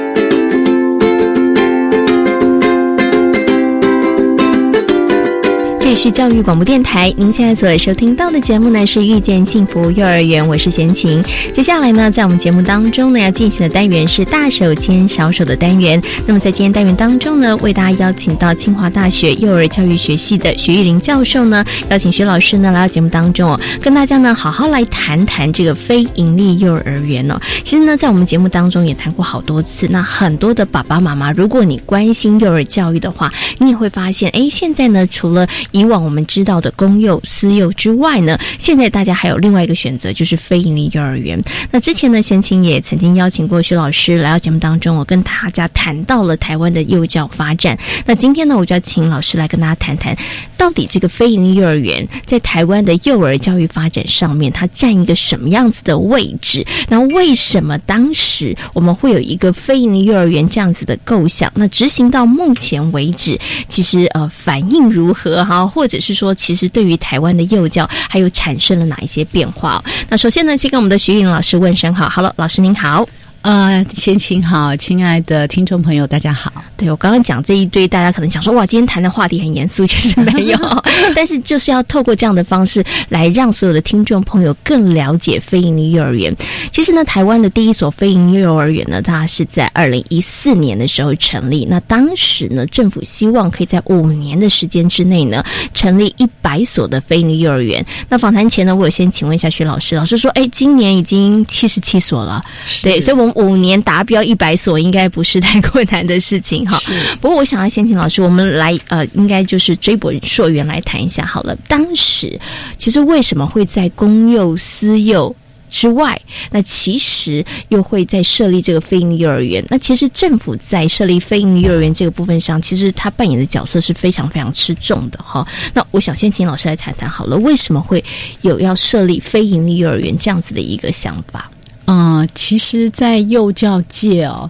[6.02, 11.22] 是教育广播电台，您现在所收听到的节目呢是遇见幸福幼儿园，我是贤琴。
[11.52, 16.02] 接下来呢，在我们节目当中呢要进行的单元是大手牵小手的单元。
[16.26, 27.38] 那么在今天单元当中呢，为大家邀请到清华大学幼儿教育学系的徐玉玲教授呢，邀请徐老师呢来到节目当中哦，跟大家呢好好来谈谈这个非盈利幼儿园哦。
[27.66, 41.42] 其实呢，在我们节目当中也谈过好多次，那很多的爸爸妈妈，如果你关心幼儿教育的话，你也会发现，哎，现在呢，除了以往我们知道的公幼、私幼之外呢，现在大家还有另外一个选择，就是非盈利幼儿园。
[41.72, 47.78] 那之前呢，贤清也曾经邀请过徐老师来到节目当中，我跟大家谈到了台湾的幼教发展。
[48.06, 50.16] 那今天呢，我就要请老师来跟大家谈谈，
[50.56, 56.66] 到底这个非盈利幼儿园在台湾的幼儿教育发展上面，它占一个什么样子的位置？
[56.88, 61.52] 那为什么当时我们会有一个非盈利幼儿园这样子的构想？
[61.56, 65.66] 那执行到目前为止，其实呃反应如何哈？
[65.80, 69.82] 或者是说，其实对于台湾的幼教还有产生了哪一些变化？
[70.10, 73.08] 那首先呢，先跟我们的徐颖老师问声好好了老师您好。
[73.42, 76.52] 呃，先请好，亲爱的听众朋友，大家好。
[76.76, 80.58] 对我刚刚讲这一堆，大家可能想说，哇，今天谈的话题很严肃，其实没有，
[81.16, 86.36] 但是就是要透过这样的方式来让所有的听众朋友更了解非营利幼儿园。
[86.72, 91.66] 其实呢，台湾的第一所非营利幼儿园呢，它是在二零一四年的时候成立。
[91.66, 95.42] 那当时呢，政府希望可以在五年的时间之内呢，
[95.74, 97.86] 成立一百所的非营利幼儿园。
[98.10, 102.44] 那访谈前呢，我有先请问一下徐老师，老师说，哎，今年已经七十七所了，
[102.84, 103.29] 对，所以我们。
[103.36, 106.80] 五年达标一百所应该不是太困难的事情哈。
[107.20, 111.56] 不过我想要先请老师，我们来呃，应该就是追本溯源来谈一下好了。
[111.68, 112.40] 当时
[112.78, 115.36] 其实为什么会在公幼、私幼
[115.70, 119.64] 之外，那其实又会在设立这个非营利幼儿园。
[119.70, 125.48] 那其实政府在设立非营利幼儿园这个部分上，其实他扮演的角色是非常非常吃重的哈。
[125.74, 128.04] 那我想先请老师来谈谈好了，为什么会
[128.42, 131.52] 有要设立非营利幼儿园这样子的一个想法？
[131.90, 134.50] 嗯，其实，在幼教界哦。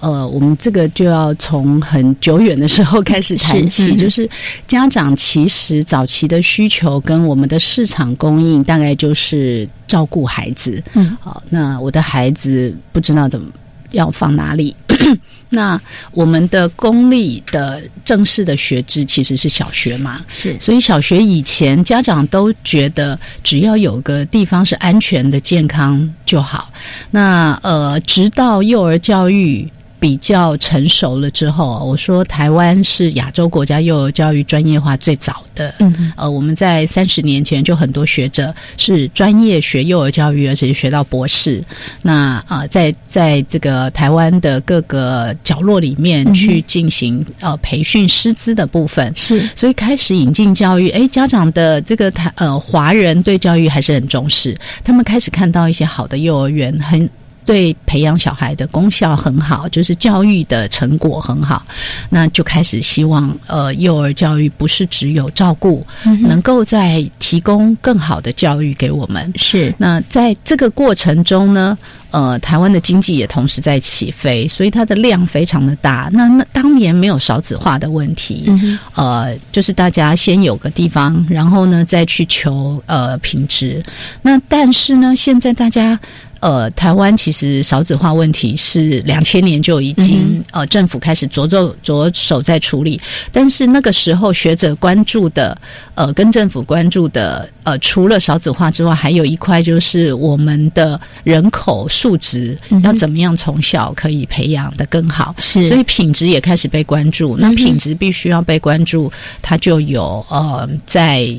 [0.00, 4.28] 呃，我们这个就要从很久远的时候开始谈起，就是
[4.66, 10.82] 家长其实早期的需求跟我们的市场供应，大概就是照顾孩子。
[10.94, 13.48] 嗯，好，那我的孩子不知道怎么
[13.92, 14.74] 要放哪里。
[15.50, 15.78] 那
[16.12, 26.70] 我们的公立的正式的学制其实是小学嘛，是，所以小学以前家长都觉得只要有个地方是安全的、健康就好。
[27.10, 29.68] 那呃，直到幼儿教育。
[30.02, 35.72] 比较成熟了之后，我说台湾是亚洲国家幼儿教育专业化最早的。
[35.78, 41.62] 嗯，呃，我们在三十年前就很多学者是专业学幼儿教育，而且学到博士。
[42.02, 50.88] 那啊，在在这个台湾的各个角落里面去进行呃培训师资的部分，是，所以开始引进教育。
[50.88, 57.08] 哎，家长的这个台呃华人对教育还是很重视，他们开始看到一些好的幼儿园很。
[57.44, 61.64] 对培养小孩的功效很好，就是教育的成果很好，
[62.08, 65.84] 那就开始希望呃幼儿教育不是只有照顾，
[66.20, 69.32] 能够在提供更好的教育给我们。
[69.36, 71.76] 是那在这个过程中呢，
[72.10, 76.08] 呃，台湾的经济也同时在起飞，所以它的量非常的大。
[76.12, 83.82] 那那当年没有少子化的问题，嗯呃，就是大家先有个地方，然后呢再去求呃品质。
[84.22, 85.98] 那但是呢，现在大家。
[86.42, 93.00] 呃，台湾其实少子化问题是两千年就已经呃政府开始着手着手在处理，
[93.30, 95.56] 但是那个时候学者关注的
[95.94, 107.36] 呃跟政府关注的呃除了少子化之外，还有一块就是我们的人口素质要怎么样从小可以培养的更好，是所以品质也开始被关注。
[107.38, 111.32] 那品质必须要被关注，它就有呃在。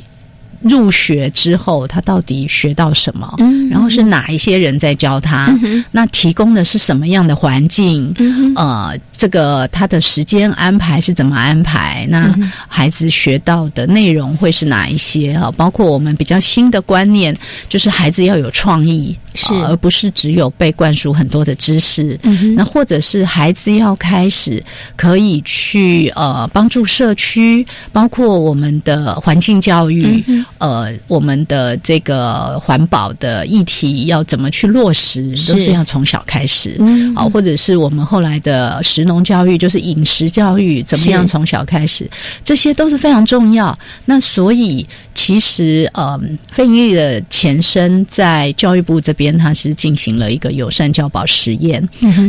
[0.63, 3.33] 入学之后，他到底学到什么？
[3.39, 5.53] 嗯，然后是哪一些人在教他？
[5.91, 8.13] 那提供的是什么样的环境？
[8.55, 12.07] 呃，这个他的时间安排是怎么安排？
[12.09, 12.33] 那
[12.67, 15.33] 孩子学到的内容会是哪一些？
[15.33, 17.35] 啊，包括我们比较新的观念，
[17.67, 22.19] 就是孩子要有创意，是而不是只有被灌输很多的知识。
[22.23, 24.63] 嗯，那或者是孩子要开始
[24.95, 30.23] 可以去呃帮助社区，包括我们的环境教育。
[30.57, 36.75] 呃，我们的这个环保的议题要怎么去落实，都是要从小开始。
[36.79, 42.09] 嗯，好，或者是我们后来的食农教育，就是饮食教育，怎么样从小开始，
[42.43, 43.77] 这些都是非常重要。
[44.05, 46.19] 那所以，其实呃，
[46.49, 51.81] 费盈利的前身在教育部这边，边它是进行了一个友善教保实验。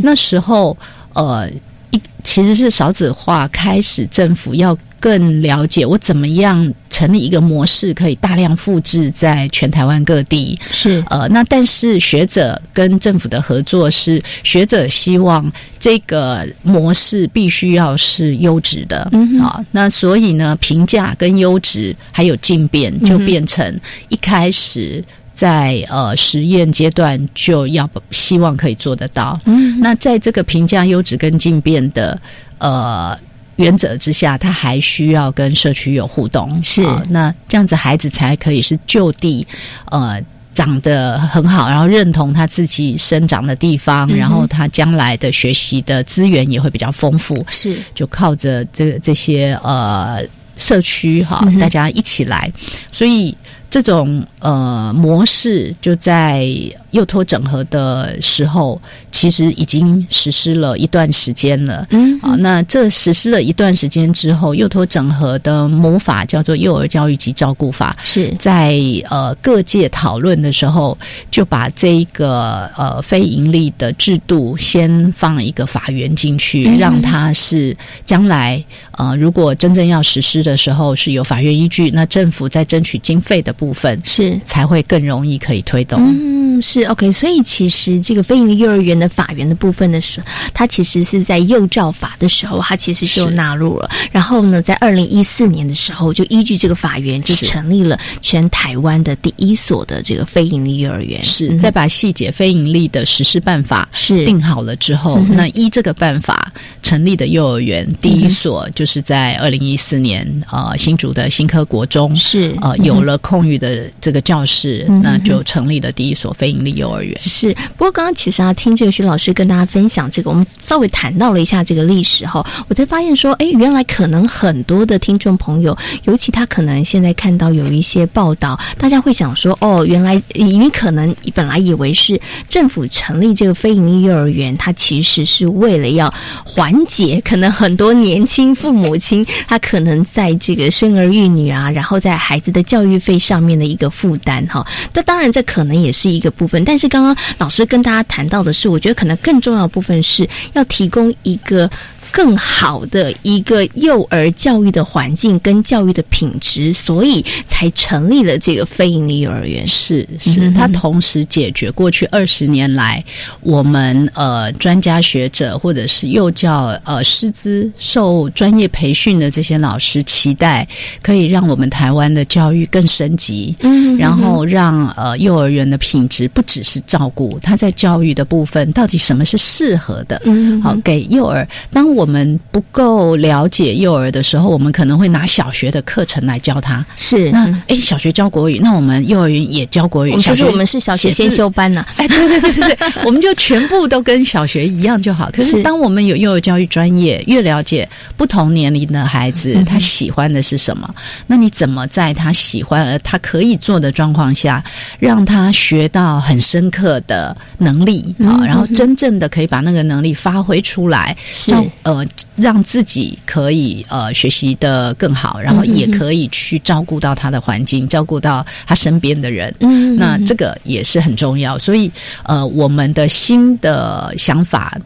[0.02, 0.76] 那时候，
[1.12, 1.50] 呃，
[1.90, 4.76] 一其实是少子化开始，政府要。
[5.04, 10.58] 更了解我怎么样成立一个模式，可以大量复制在全台湾各地。
[10.70, 19.06] 是呃，那但是学者跟政府的合作是，学者希望这个模式必须要是优质的。
[19.12, 23.78] 嗯，好，那所以呢，评价跟优质还有进变，就变成
[24.08, 25.04] 一开始
[25.34, 29.38] 在呃实验阶段就要希望可以做得到。
[29.44, 32.18] 嗯，那在这个评价优质跟进变的
[32.56, 33.18] 呃。
[33.56, 36.84] 原则之下，他还需要跟社区有互动，是。
[37.08, 39.46] 那这样子孩子才可以是就地，
[39.92, 40.20] 呃，
[40.52, 47.78] 长得很好，然后认同他自己生长的地方，然后他将来的学习的资源也会比较丰富，是。
[47.94, 50.20] 就靠着这这些呃
[50.56, 52.52] 社区哈，大家一起来，
[52.90, 53.32] 所以
[53.70, 56.46] 这种呃模式就在。
[56.94, 58.80] 幼托整合的时候，
[59.10, 61.84] 其实已经实施了一段时间了。
[61.90, 68.78] 嗯，啊，那这实施了一段时间之后，幼托整合的母法叫做幼儿教育及照顾法，是在
[69.10, 70.96] 呃各界讨论的时候，
[71.32, 85.98] 就把这一个呃非盈利的制度先放一个法源进去，让它是将来呃如果真正要实施的时候是有法院依据，那政府在争取经费的部分是才会更容易可以推动。
[86.00, 86.82] 嗯，是。
[86.84, 93.90] OK，所以其实这个非营利幼儿园的法源的部分的时候，它其实是在幼教法的时候，它其实就纳入了。
[94.10, 101.22] 然后呢，在二零一四年的时候，就依据这个法源，就成立了全台湾的第一所的这个非营利幼儿园。
[101.22, 117.16] 是，再把细节非营利的实施办法是定好了之后，那依这个办法成立的幼儿园第一所，就是在二零一四年呃新竹的新科国中是呃有了空余的这个教室，嗯那就成立了第一所非营利幼儿园。
[117.20, 136.12] 是，不过刚刚其实啊，听这个徐老师跟大家分享这个，我们稍微谈到了一下这个历史哈，我才发现说，哎，原来可能很多的听众朋友，尤其他可能现在看到有一些报道，大家会想说，哦，原来你可能本来以为是政府成立这个非营利幼儿园，它其实是为了要
[136.44, 144.66] 缓解可能很多年轻父母亲他可能在这个生儿育女啊，然后在孩子的教育费上面的一个负担哈。
[144.92, 151.70] 这当然这可能也是一个部分，但是刚刚老师跟大家谈到的是，我觉得可能更重要的部分是要提供一个。
[152.14, 159.66] 更好的一个幼儿教育的环境跟教育的品质，所以才成立了这个非营利幼儿园。
[159.66, 163.04] 是是，它同时解决过去二十年来
[163.40, 170.66] 我们呃专家学者或者是幼教呃师资受专业培训的这些老师期待，
[171.02, 181.46] 可以让我们台湾的教育更升级，嗯然后让呃幼儿园的品质不只是照顾，他在教育的部分到底什么是适合的，嗯好给幼儿。
[181.72, 186.84] 当我们不够了解幼儿的时候，我们可能会拿小学的课程来教他。
[186.96, 190.10] 是那哎，小学教国语，那我们幼儿园也教国语。
[190.10, 195.30] 我们就是我们是小学先修班呐、 哎，对对对对对，我们就全部都跟小学一样就好。
[195.32, 200.92] 可是是当我们有幼儿教育专业，越了解不同年龄的孩子，他喜欢的是什么，
[201.26, 204.64] 那你怎么在他喜欢而他可以做的状况下，
[204.98, 211.93] 让他学到很深刻的能力啊，然后真正的可以把那个能力发挥出来，是让呃
[212.36, 219.54] 让自己可以呃学习的更好，然后也可以去照顾到他的环境，照顾到他身边的人。
[219.60, 221.58] 嗯那这个也是很重要。
[221.58, 221.90] 所以
[222.22, 224.78] 呃，我们的新的想法。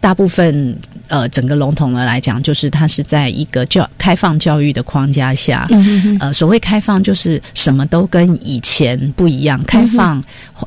[0.00, 0.76] 大部分
[1.08, 6.16] 呃，整个笼统的来讲，就是它是在一个教开放教育的框架下，嗯哼哼。
[6.20, 10.22] 呃，所谓开放就是什么都跟以前不一样，开放、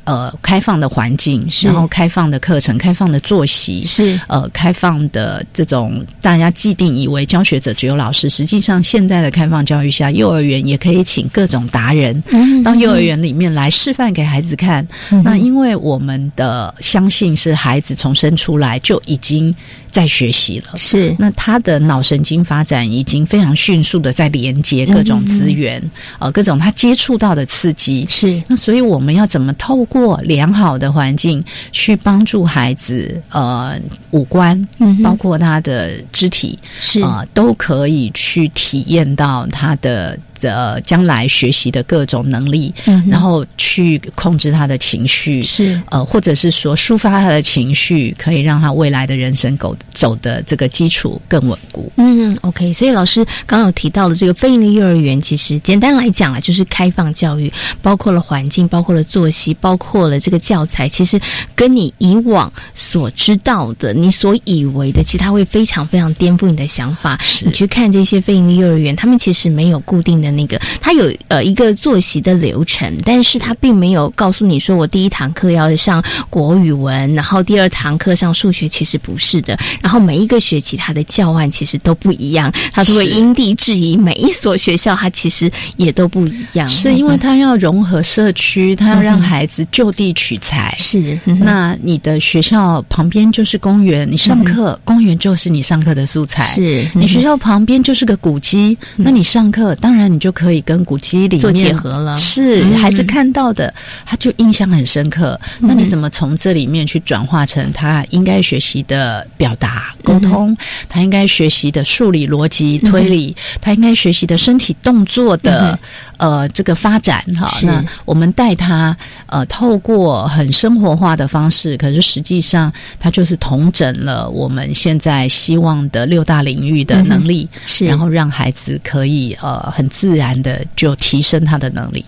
[0.06, 4.20] 呃开放的环境，是然后开放的课程，开放的作息，是。
[4.28, 14.88] 呃开放的这种大家既定以为教学者只有老师，实际上现在的开放教育下，幼儿园也可以请各种达人嗯到幼儿园里面来示范给孩子看。
[15.12, 19.54] 嗯那因为我们的相信是孩子从生出来就已经
[19.92, 21.16] 在学习了，是。
[21.20, 25.82] 那他的脑神经发展已经非常迅速的在连接各种资源，
[26.20, 28.06] 呃，各种他接触到的刺激。
[28.10, 28.42] 是。
[28.48, 33.80] 那所以我们要怎么透过良好的环境去帮助孩子，呃，
[34.12, 37.02] 五官，嗯包括他的肢体，是。
[37.02, 40.18] 呃，都可以去体验到他的。
[40.42, 45.82] 呃，将来学习的各种能力，嗯然后去控制他的情绪，是。
[45.92, 51.92] 呃，或者是说抒发他的情绪，可以让他未来的人生走走的这个基础更稳固。
[51.98, 57.52] 嗯，OK，所以老师刚刚有提到的这个非营利幼儿园，其实简单来讲啊，就是开放教育，
[57.82, 61.20] 包括了环境，包括了作息，包括了这个教材，其实
[61.56, 67.20] 跟你以往所知道的、你所以为的，其实它会非常非常颠覆你的想法。
[67.44, 79.58] 你去看这些非营利幼儿园，他们其实没有固定的那个，它有呃一个作息的流程，但是它并没有告诉你说我第一堂课要上国语文，然后第二堂课上数学，其实不是的。
[79.82, 86.68] 然后每一个学期它的教案其实都不一样，他都会因地制宜，每一所学校它其实也都不一样。
[86.68, 90.74] 是因为他要融合社区，他要让孩子就地取材。
[90.78, 96.44] 是，那你的学校旁边就是公园，你上课，公园就是你上课的素材。
[96.44, 102.20] 是你学校旁边就是个古迹，那你上课，当然你就可以跟古迹里面做结合了。
[102.20, 103.74] 是嗯孩子看到的，
[104.06, 105.40] 他就印象很深刻。
[105.60, 110.58] 那你怎么从这里面去转化成他应该学习的表达、沟通？
[110.90, 113.34] 他应该学习的数理、逻辑、推理？
[113.62, 115.78] 他应该学习的身体动作的
[116.18, 117.24] 呃这个发展？
[117.40, 132.04] 哈，那我们带他呃透过很生活化的方式，可是实际上他就是统整了我们现在希望的六大领域的能力，是然后让孩子可以呃很自然的就提升他的能力。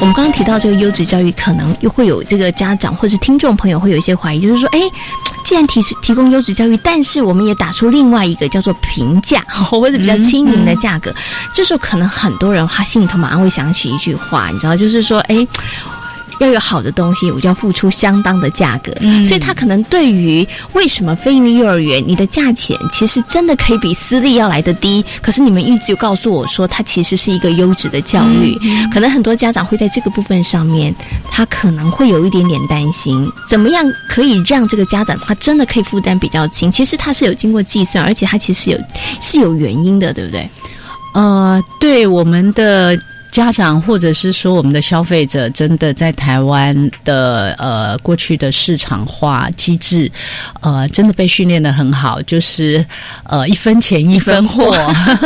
[0.00, 4.80] 我们刚刚提到这个优质教育，可能又会有这个家长或是听众朋友会有一些怀疑，就是说，哎，
[5.44, 11.14] 既然提提供优质教育，但是我们也打出另外一个叫做平价 或者比较亲民的价格，
[11.52, 15.46] 这时候可能很多人他心里头马上会想起一句话，你知道，就是说，哎。
[16.38, 18.92] 要有好的东西，我就要付出相当的价格。
[19.00, 28.58] 嗯所以他可能对于为什么非营利幼儿园你的价钱其实真的可以比私立要来的低，可是你们一直告诉我说它其实是一个优质的教育，
[28.92, 30.94] 可能很多家长会在这个部分上面，
[31.30, 36.70] 他可能会有一点点担心，怎么样可以让这个家长他真的可以负担比较轻？
[36.70, 38.78] 其实他是有经过计算，而且他其实有
[39.20, 40.48] 是有原因的，对不对？
[41.12, 42.96] 呃，对我们的
[43.30, 50.10] 家长或者是说我们的消费者，真的在台湾的呃过去的市场化机制，
[50.60, 52.84] 呃，真的被训练的很好，就是
[53.24, 54.76] 呃一分钱一分货，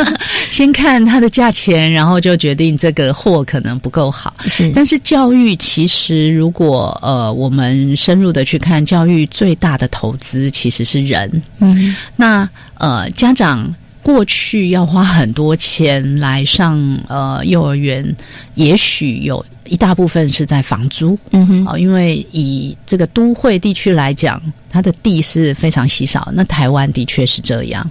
[0.51, 4.33] 先看它的价钱，然后就决定这个货可能不够好。
[4.47, 11.41] 是，但是教育其实如果呃我们深入的去看，教育最大的投资其实是人。
[11.59, 13.73] 嗯，那呃家长。
[14.05, 18.15] 过去要花很多钱来上呃幼儿园，
[18.53, 24.39] 也许有一大部分是在房租，嗯哼，啊、因为以这个都会地区来讲，
[24.69, 26.29] 它的地是非常稀少。
[26.33, 27.83] 那台湾的确是这样，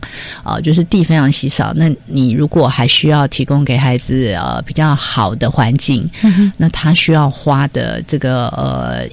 [0.44, 1.72] 啊、就是地非常稀少。
[1.74, 9.04] 那你如果还需要提供给孩子呃比较好的环境，嗯那他需要花的这个呃。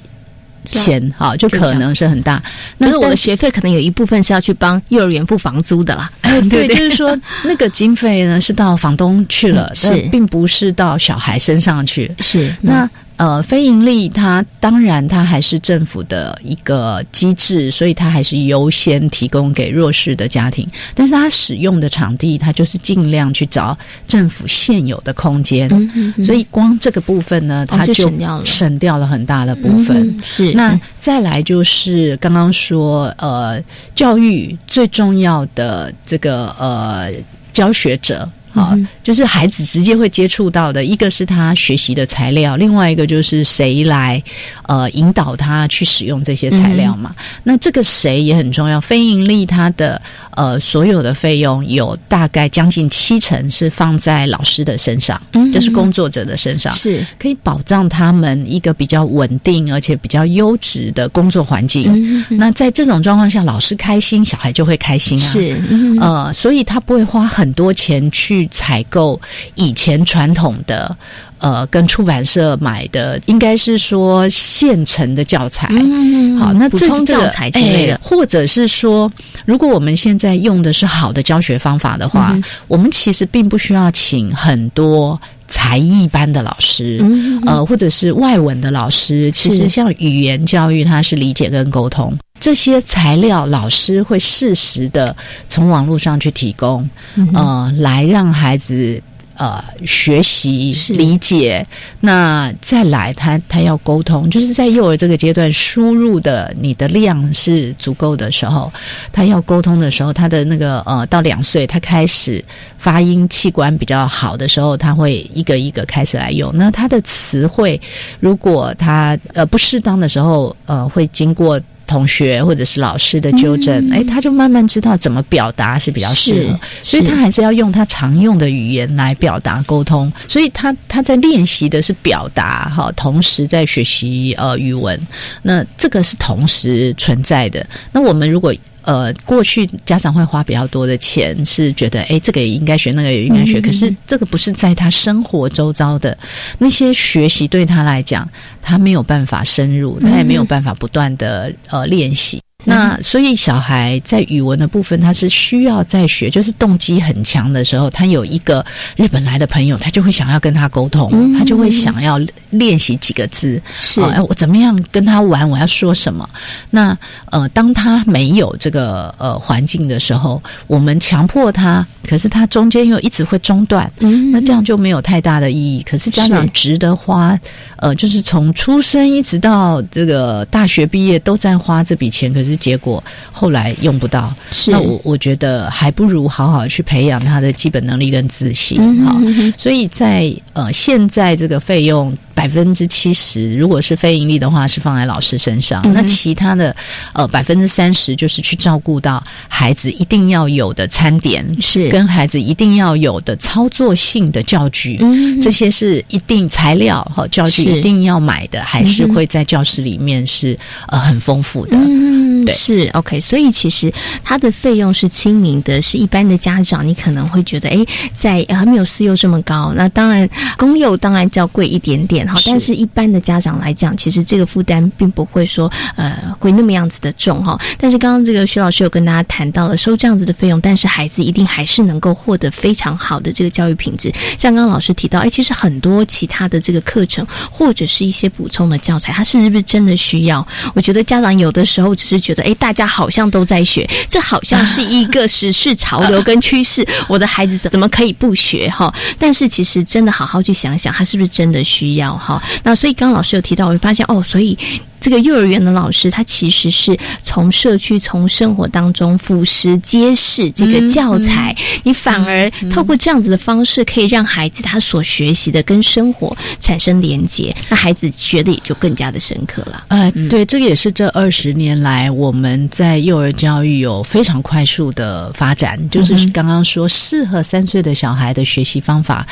[0.70, 2.42] 钱哈，就可能是很大。
[2.78, 6.10] 那是我的学费可能有一部分是要去帮幼儿园付房租的啦。
[6.22, 12.10] 哎， 对，对就是说那个经费呢是到房东去了，嗯 是并不是到小孩身上去。
[12.20, 20.68] 是那呃，非盈利它当然它还是政府的一个机制，所以它还是优先提供给弱势的家庭。
[20.94, 23.76] 但是它使用的场地，它就是尽量去找
[24.08, 25.68] 政府现有的空间。
[25.68, 28.10] 嗯嗯嗯所以光这个部分呢，它就
[28.44, 30.08] 省掉了很大的部分。
[30.08, 33.62] 嗯是那再来就是刚刚说，呃，
[33.94, 37.10] 教育最重要的这个呃
[37.52, 38.28] 教学者。
[38.52, 44.22] 啊、嗯就是孩子直接会接触到的，一个是他学习的材料，另外一个就是谁来
[44.68, 47.14] 呃引导他去使用这些材料嘛。
[47.42, 48.80] 那这个谁也很重要。
[48.80, 50.00] 非盈利它的
[50.36, 55.50] 呃所有的费用有大概将近七成是放在老师的身上，嗯。
[55.52, 57.04] 就是工作者的身上，是。
[57.18, 62.24] 可以保障他们一个比较稳定而且比较优质的工作环境。
[62.30, 65.22] 那在这种状况下，老师开心，小孩就会开心啊。
[65.22, 65.98] 是嗯。
[66.00, 69.20] 呃，所以他不会花很多钱去采购
[69.54, 70.96] 以前传统的
[71.42, 75.68] 呃跟出版社买的，应该是说现成的教材。
[75.72, 77.94] 嗯好，那补这这个充教材之类的。
[77.94, 79.12] 哎或者是说，
[79.44, 85.20] 如果我们现在用的是好的教学方法的话，嗯我们其实并不需要请很多。
[85.48, 92.16] 才艺班的老师，嗯嗯呃，或者是外文的老师，其实像语言教育，它是理解跟沟通。
[92.40, 95.14] 这些材料，老师会适时的
[95.50, 98.98] 从网络上去提供，嗯呃，来让孩子
[99.42, 101.66] 呃学习理解。
[102.00, 108.72] 那再来他，他要沟通，就是在幼儿这个阶段，输入的你的量是足够的时候，
[109.10, 112.44] 他要沟通的时候，他的那个呃，到两岁，他开始
[112.78, 116.50] 发音器官比较好的时候，他会一个一个开始来用。
[116.54, 117.80] 那他的词汇，
[118.20, 121.60] 如果他呃不适当的时候，呃，会经过。
[121.92, 130.10] 同学或者是老师的纠正，哎、他就慢慢知道怎么表达是比较适合，所以他还是要用他常用的语言来表达沟通。
[130.26, 134.98] 所以他他在练习的是表达哈，同时在学习呃语文，
[135.42, 137.66] 那这个是同时存在的。
[137.92, 143.58] 那我们如果呃，过去家长会花比较多的钱，是觉得哎，这个也应该学，那个也应该学。
[143.58, 146.16] 嗯可是这个不是在他生活周遭的
[146.58, 148.28] 那些学习，对他来讲，
[148.60, 152.40] 他没有办法深入，他也没有办法不断的呃练习。
[152.64, 158.64] 那所以小孩在语文的部分，他是需要在学，就是动机很强的时候，他有一个
[158.96, 161.32] 日本来的朋友，他就会想要跟他沟通，嗯。
[161.38, 164.00] 他就会想要练习几个字，是。
[164.00, 166.28] 哦哎、我怎么样跟他玩，我要说什么？
[166.70, 166.96] 那
[167.30, 175.82] 呃，当他没有这个呃环境的时候，我们强迫他，可是他中间又一直会中断，嗯那这样就没有太大的意义。
[175.82, 177.38] 可是家长值得花，
[177.78, 184.34] 呃，就是从出生一直到这个大学毕业都在花这笔钱，可是结果后来用不到。
[184.50, 184.70] 是。
[184.70, 196.74] 那我我觉得还不如好好去培养他的基本能力跟自信嗯哈、所以在呃现在这个费用百分之七十，如果是非盈利的话，是放在老师身上，嗯那其他的
[197.12, 201.88] 呃百分之三十就是去照顾到孩子一定要有的餐点，是。
[201.90, 211.76] 跟孩子一定要有的操作性的教具，嗯这些是一定材料和教具一定要买的，还是会在教室里面是呃很丰富的。
[211.76, 213.92] 嗯，对是 OK，所以其实
[214.24, 227.60] 它的费用是亲民的，是一般的家长你可能会觉得，哎，在呃还没有私幼这么高，那当然公幼当然较贵一点点点哈，但是一般的家长来讲，其实这个负担并不会说呃会那么样子的重哈。
[227.78, 234.10] 但是刚刚这个徐老师有跟大家谈到了收这样子的费用，但是孩子一定还是能够获得非常好的这个教育品质。
[234.38, 240.46] 像刚刚老师提到，哎，其实很多其他的这个课程或者是一些补充的教材，它是不是真的需要？
[240.74, 248.92] 我觉得家长有的时候只是觉得，哎，大家好像都在学，这好像是一个时事潮流跟趋势， 我的孩子怎怎么可以不学哈？
[249.18, 252.42] 但是其实真的好好去想想，他是不是真的需要哈？
[252.62, 254.56] 那所以刚刚老师有提到，我会发现哦，所以。
[255.02, 269.84] 这个幼儿园的老师，他其实是从社区、从生活当中俯拾皆是这个教材，你反而透过这样子的方式，可以让孩子他所学习的跟生活产生连结，那孩子学的也就更加的深刻了。
[269.88, 279.26] 呃，对，这个也是这二十年来我们在幼儿教育有非常快速的发展，就是刚刚说适合三岁的小孩的学习方法，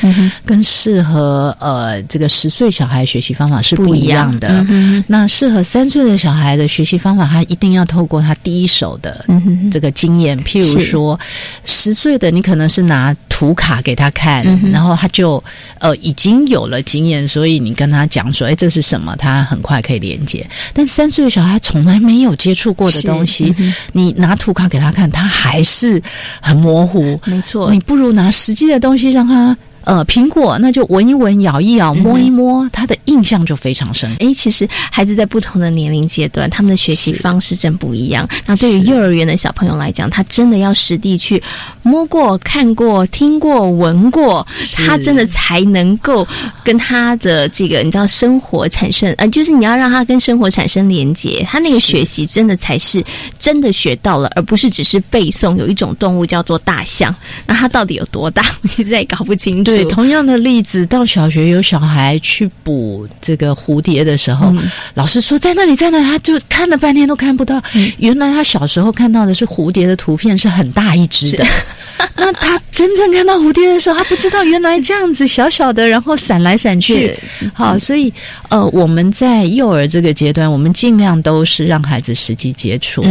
[0.44, 4.66] 跟适合呃这个十岁小孩学习方法是不一样的。
[5.06, 9.24] 那适合三岁的小孩的学习方法，他一定要透过他第一手的
[9.70, 10.38] 这个经验。
[10.38, 11.18] 譬如说，
[11.64, 15.42] 十岁的你可能是拿图卡给他看，然后他就
[15.78, 20.48] 呃已经有了经验，所以你跟他讲说：“哎，这是什么？”他很快可以连接。
[20.72, 23.54] 但三岁的小孩从来没有接触过的东西，
[23.92, 26.02] 你拿图卡给他看，他还是
[26.40, 27.18] 很模糊。
[27.24, 29.56] 没错，你不如拿实际的东西让他。
[29.84, 34.10] 呃，苹果那就闻一闻，咬一咬，摸一摸，他的印象就非常深。
[34.20, 38.28] 哎，其实孩子在不同的年龄阶段，他们的学习方式真不一样。
[38.46, 41.42] 那对于幼儿园的小朋友来讲，他真的要实地去
[41.82, 46.26] 摸过、看过、听过、闻过，他真的才能够
[46.64, 53.04] 跟他的这个你知道生活产生呃，就是你要让他跟生活产生连接，他那个学习真的才是
[53.38, 55.56] 真的学到了，而不是只是背诵。
[55.56, 57.14] 有一种动物叫做大象，
[57.44, 58.42] 那它到底有多大？
[58.62, 59.69] 我其实也搞不清楚。
[59.76, 64.52] 对，同样的例子，到小学有小孩去捕这个蝴蝶的时候，
[64.94, 67.62] 老师说在那里，在那，他就看了半天都看不到。
[67.98, 71.44] 原来他小时候看到的是蝴蝶的图片，是很大一只的。
[72.16, 77.14] 那他真正看到蝴蝶的时候，他不知道原来这样子小小的，然后闪来闪去。
[77.52, 78.12] 好，所以
[78.48, 83.04] 呃，我们在幼儿这个阶段，我们尽量都是让孩子实际接触。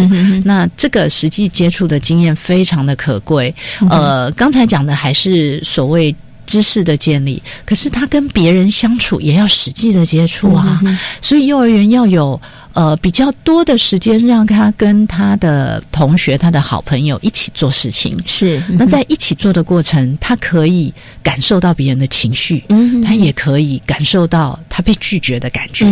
[0.44, 3.54] 那这个实际接触的经验非常的可贵。
[3.90, 6.16] 呃，刚才讲的还是所谓。
[6.50, 10.82] 知识的建立，可是他跟别人相处也要实际的接触啊，
[11.22, 12.42] 所以幼儿园要有
[12.74, 18.18] 呃比较多的时间，让他跟他的同学、他的好朋友一起做事情。
[18.26, 20.92] 是，那在一起做的过程，他可以
[21.22, 25.86] 感受到别人的情绪，嗯，他也可以感受到他被拒绝的感觉。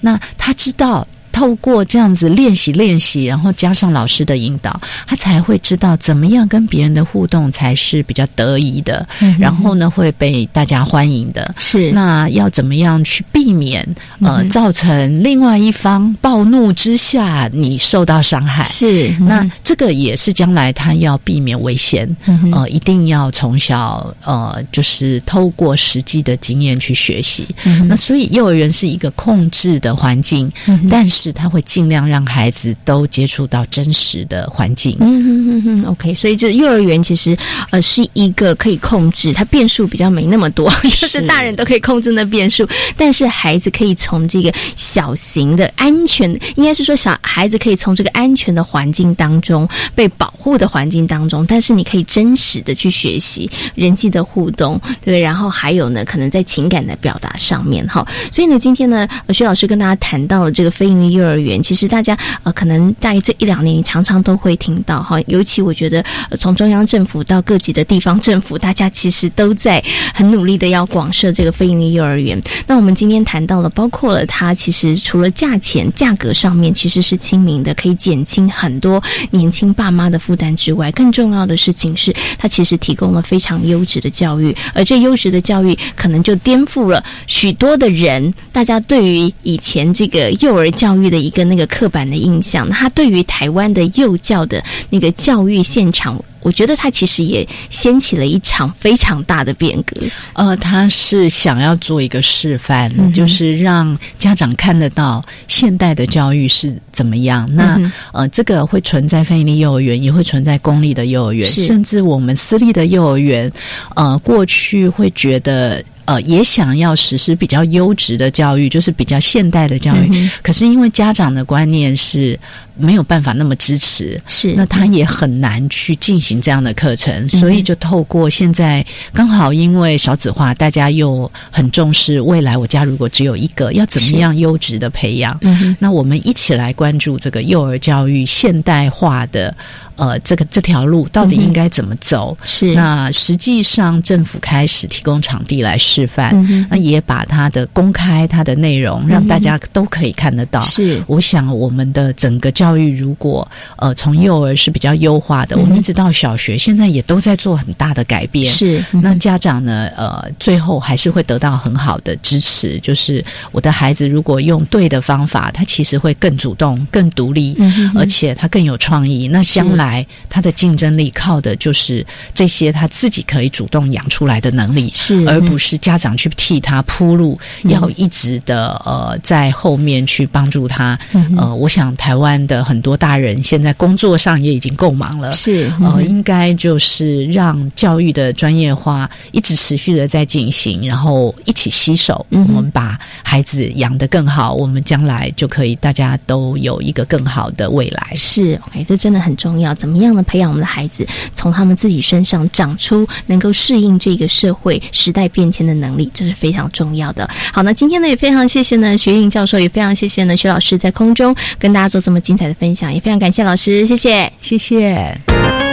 [0.00, 1.06] 那他知道。
[1.38, 9.06] 透过这样子练习练习，然后加上老师的引导，他才会知道怎么样跟别人的互动才是比较得宜的，
[9.38, 11.54] 然后呢会被大家欢迎的。
[11.56, 13.86] 是那要怎么样去避免
[14.20, 18.64] 呃造成另外一方暴怒之下你受到伤害？
[18.64, 22.16] 是那这个也是将来他要避免危险，
[22.50, 27.46] 呃，一定要从小呃就是透过实际的经验去学习。
[27.88, 30.50] 那所以幼儿园是一个控制的环境，
[30.90, 31.27] 但是。
[31.32, 34.96] 他会尽量让孩子都接触到真实的环境。
[35.00, 36.14] 嗯嗯嗯嗯，OK。
[36.14, 37.36] 所以，就幼儿园其实
[37.70, 42.66] 呃是一个可以控制，它变数比较没那么多， 就是大人都可以控制那变数，
[42.96, 55.20] 但是孩子可以从这个小型的安全，应该是说小孩子可以从这个安全的环境当中被保护的环境当中，但是你可以真实的去学习人际的互动，对。
[55.20, 58.06] 然后还有呢，可能在情感的表达上面，哈。
[58.30, 61.17] 所以呢，今天呢，薛老师跟大家谈到了这个非营利。
[61.18, 66.04] 幼儿园其实大家呃可能在这一两年常常都会听到哈，尤其我觉得
[66.38, 69.82] 从中央政府到各级的地方政府，大家其实都在
[70.14, 72.40] 很努力的要广设这个非营利幼儿园。
[72.66, 90.97] 那我们今天谈到了，包括了它其实除了价钱价格上面其实是亲民的，可以减轻很多年轻爸妈的负担之外，更重要的事情是它其实提供了非常优质的教育，而这优质的教育可能就颠覆了许多的人大家对于以前这个幼儿教育。
[91.10, 99.96] 的一个那个刻板的印象，他对于台湾的幼教的那个教育现场，我觉得他其实也掀起了一场非常大的变革。
[100.32, 107.48] 呃，他是想要做一个示范，就是让家长看得到现代的教育是怎么样。
[107.54, 107.78] 那
[108.12, 113.52] 呃，这个会存在非营利幼儿园，也会存在公立的幼儿园，甚至我们私立的幼儿园。
[113.94, 115.84] 呃，过去会觉得。
[116.08, 120.30] 呃，也想要实施比较优质的教育，就是比较现代的教育。
[120.42, 122.38] 可是因为家长的观念是。
[122.80, 135.36] 没有办法那么支持，是那他也很难去进行这样的课程，所以就透过现在刚好因为少子化，大家又很重视未来我家如果只有一个，要怎么样优质的培养？
[135.40, 139.52] 嗯那我们一起来关注这个幼儿教育现代化的。
[139.98, 142.38] 呃，这个这条路到底应该怎么走？
[142.44, 150.60] 是那实际上政府开始提供场地来示范，嗯那也把它的公开它的内容，让大家都可以看得到。
[150.60, 153.46] 是，我想我们的整个教育如果
[153.76, 158.46] 呃从幼儿是比较优化的，嗯我们一直到小学，现在也都在做很大的改变。
[158.48, 162.78] 是，那家长呢，呃，最后还是会得到很好的支持。
[162.78, 167.56] 就是我的孩子如果用对的方法，他其实会更主动、更独立，
[167.96, 169.26] 而且他更有创意。
[169.26, 169.87] 那将来。
[170.28, 180.98] 他的竞争力靠的就是这些他自己可以主动养出来的能力，是而不是家长去替他铺路，嗯要一直的呃在后面去帮助他。
[181.12, 198.12] 嗯呃，我想台湾的很多大人现在工作上也已经够忙了，是呃，应该就是让教育的专业化一直持续的在进行，然后一起携手，嗯我们把孩子养得更好，我们将来就可以大家都有一个更好的未来。
[198.16, 199.74] 是，OK，这真的很重要。
[199.78, 200.22] 怎么样呢？
[200.24, 207.28] 培养我们的孩子，从他们自己身上长出能够适应这个社会时代变迁的能力，这是非常重要的。
[207.52, 215.67] 好，那今天呢也非常谢谢呢徐颖教授，也非常谢谢呢徐老师在空中跟大家做这么精彩的分享，也非常感谢老师，谢谢，谢谢。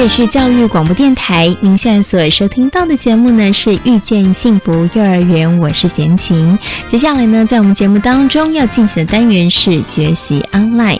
[0.00, 6.58] 这里是教育广播电台，您现在所收听到的节目呢是《遇见幸福幼儿园》，我是贤琴。
[6.88, 10.98] 接下来呢，在我们节目当中要进行的单元是学习 online。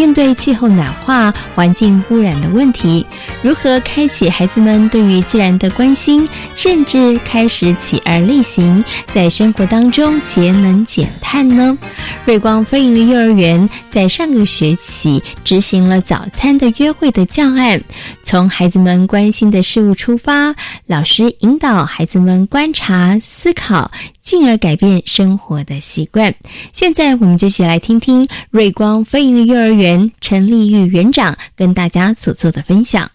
[0.00, 3.06] 面对气候暖化、环境污染的问题，
[3.42, 11.76] 如何开启孩子们对于自然的关心，甚至开始起而立行，在生活当中节能减碳呢？
[12.24, 17.78] 瑞光非营利幼儿园在上个学期执行了早餐的约会的教案，
[18.22, 20.54] 从孩子们关心的事物出发，
[20.86, 23.90] 老师引导孩子们观察、思考，
[24.22, 26.34] 进而改变生活的习惯。
[26.72, 33.10] 现在，我们就一起来听听瑞光非营利幼儿园陈丽玉园长跟大家所做的分享。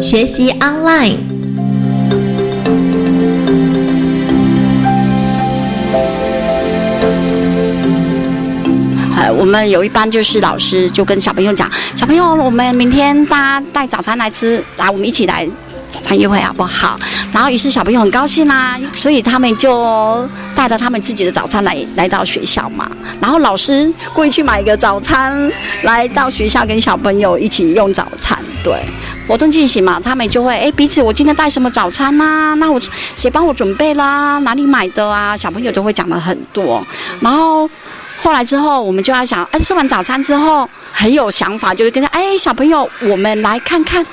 [0.00, 1.41] 学习 online。
[9.32, 15.48] 我们有一班就是老师就跟小朋友讲，小朋友，我们明天大家带早餐来吃，来，我们一起来
[15.90, 16.98] 早餐约会好不好？
[17.32, 22.90] 然后于是小朋友很高兴啦、所以他们就带着他们自己的早餐来来到学校嘛。
[23.20, 25.50] 然后老师故意去买一个早餐
[25.82, 28.74] 来到学校跟小朋友一起用早餐，对。
[29.28, 32.80] 活动进行嘛，他们就会哎彼此我今天带什么早餐啦、那我
[33.14, 34.38] 谁帮我准备啦？
[34.38, 35.36] 哪里买的啊？
[35.36, 36.84] 小朋友都会讲的很多，
[37.20, 37.68] 然后。
[38.22, 44.06] 后来之后，我们就要想，哎，吃完早餐之后很有想法，就是跟他，哎，小朋友，我们来看看，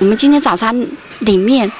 [0.00, 0.74] 我们今天早餐
[1.20, 1.70] 里面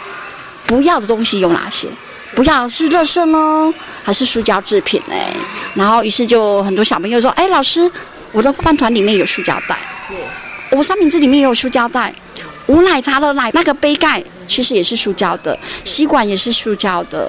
[0.65, 1.89] 不要的东西有哪些？
[2.37, 3.75] 不要是垃圾呢，
[4.05, 5.15] 还是塑胶制品呢？
[5.75, 7.91] 然后于是就很多小朋友说，哎，老师，
[8.31, 9.77] 我的饭团里面有塑胶袋，
[10.07, 10.15] 是，
[10.71, 12.15] 我三明治里面也有塑胶袋，
[12.67, 17.29] 我奶茶的奶那个杯盖其实也是塑胶的，吸管也是塑胶的，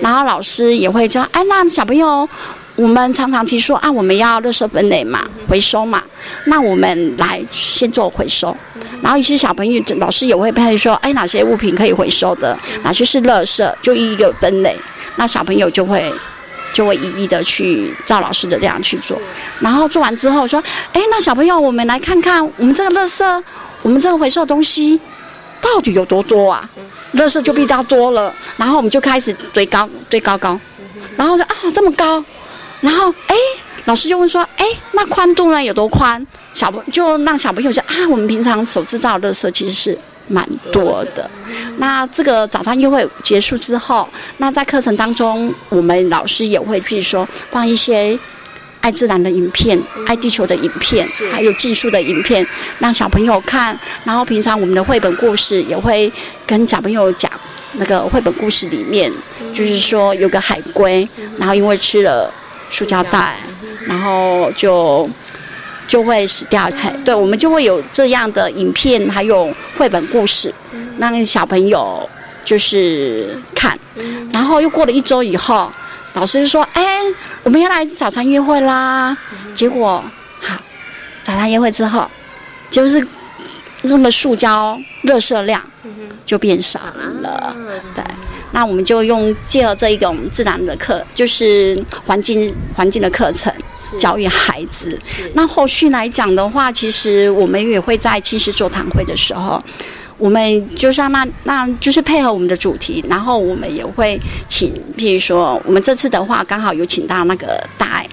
[0.00, 2.26] 然后老师也会说，哎，那小朋友。
[2.80, 6.02] 我们常常提出啊，我们要垃圾分类嘛，回收嘛。
[6.46, 8.56] 那我们来先做回收，
[9.02, 14.74] 然后一些小朋友老师也会配说，哎，哪些物品可以回收的，哪些是垃圾，就一一个分类。
[15.16, 16.10] 那小朋友就会
[16.72, 19.20] 就会一一的去照老师的这样去做。
[19.58, 20.58] 然后做完之后说，
[20.94, 23.42] 哎，那小朋友，我们来看看我们这个垃圾，
[23.82, 24.98] 我们这个回收的东西
[25.60, 26.66] 到底有多多啊？
[27.14, 30.58] 垃圾就比较多了，然后我们就开始堆高堆高高，
[31.14, 32.24] 然后说啊这么高。
[32.80, 33.34] 然后，哎，
[33.84, 36.26] 老师就问说，哎，那宽度呢有多宽？
[36.52, 41.28] 小朋就让小朋友说啊，我们平常手制造的垃圾其实是蛮多的。
[41.76, 44.08] 那这个早餐优惠结束之后，
[44.38, 48.18] 那在课程当中，我们老师也会去说放一些
[48.80, 52.46] 爱自然的影片、爱地球的影片，还有技术的影片，
[52.78, 53.78] 让小朋友看。
[54.04, 56.10] 然后平常我们的绘本故事也会
[56.46, 57.30] 跟小朋友讲，
[57.74, 59.12] 那个绘本故事里面
[59.52, 61.06] 就是说有个海龟，
[61.38, 62.32] 然后因为吃了。
[62.70, 63.36] 塑胶袋，
[63.86, 65.10] 然后就
[65.86, 66.70] 就会死掉。
[66.76, 70.54] 嘿，对，我们就会有这样的影片，还有绘本故事，
[70.98, 72.08] 让小朋友
[72.44, 73.78] 就是看。
[74.32, 75.70] 然后又过了一周以后，
[76.14, 76.98] 老师就说：“哎，
[77.42, 79.16] 我们要来早餐约会啦。”
[79.52, 80.02] 结果
[80.40, 80.56] 好，
[81.22, 82.08] 早餐约会之后，
[82.70, 83.04] 就是
[83.82, 85.62] 那个塑胶热射量
[86.24, 86.78] 就变少
[87.20, 87.54] 了。
[87.94, 88.04] 对，
[88.52, 93.52] 那我们就用结合这一种自然的课，就是环境环境的课程。
[93.98, 94.96] 教育孩子，
[95.34, 99.60] 那后续来讲的话，其实我们也会在亲师座谈会的时候，
[100.16, 108.08] 我们就像那那就是配合我们的主题，然后我们也会请，譬如说，我们这次的话刚好有请到那个大爱，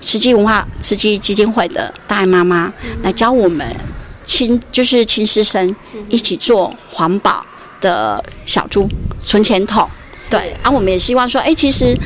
[0.00, 3.66] 慈济文化慈济基金会的大爱妈妈来教我们
[4.24, 5.74] 亲，就是亲师生
[6.08, 7.44] 一起做环保
[7.80, 8.88] 的小猪
[9.20, 9.88] 存钱筒，
[10.30, 11.96] 对，啊，我们也希望说，哎，其实。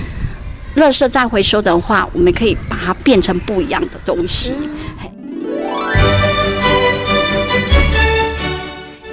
[0.76, 4.52] 垃圾再回收的话，我们可以把它变成不一样的东西。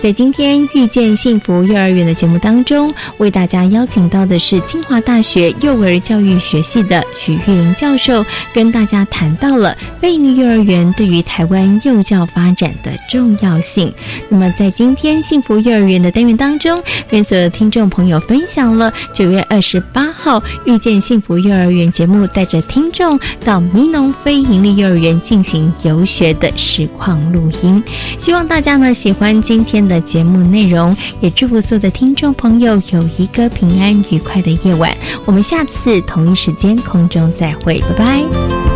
[0.01, 13.93] 在今天遇见幸福幼儿园的节目当中，为大家邀请到的是清华大学幼儿教育学系的许玉玲教授，跟大家谈到了非营利幼儿园对于台湾幼教发展的重要性。
[14.27, 27.83] 那么，在今天幸福幼儿园的单元当中，跟所有听众朋友分享了九月二十八号遇见幸福幼儿园节目，带着听众到迷农非营利幼儿园进行游学的实况录音。
[28.17, 34.95] 希望大家呢喜欢今天的节目内容，也祝福所有的听众朋友有一个平安愉快的夜晚。
[35.25, 38.70] 我们下次同一时间空中再会，拜拜。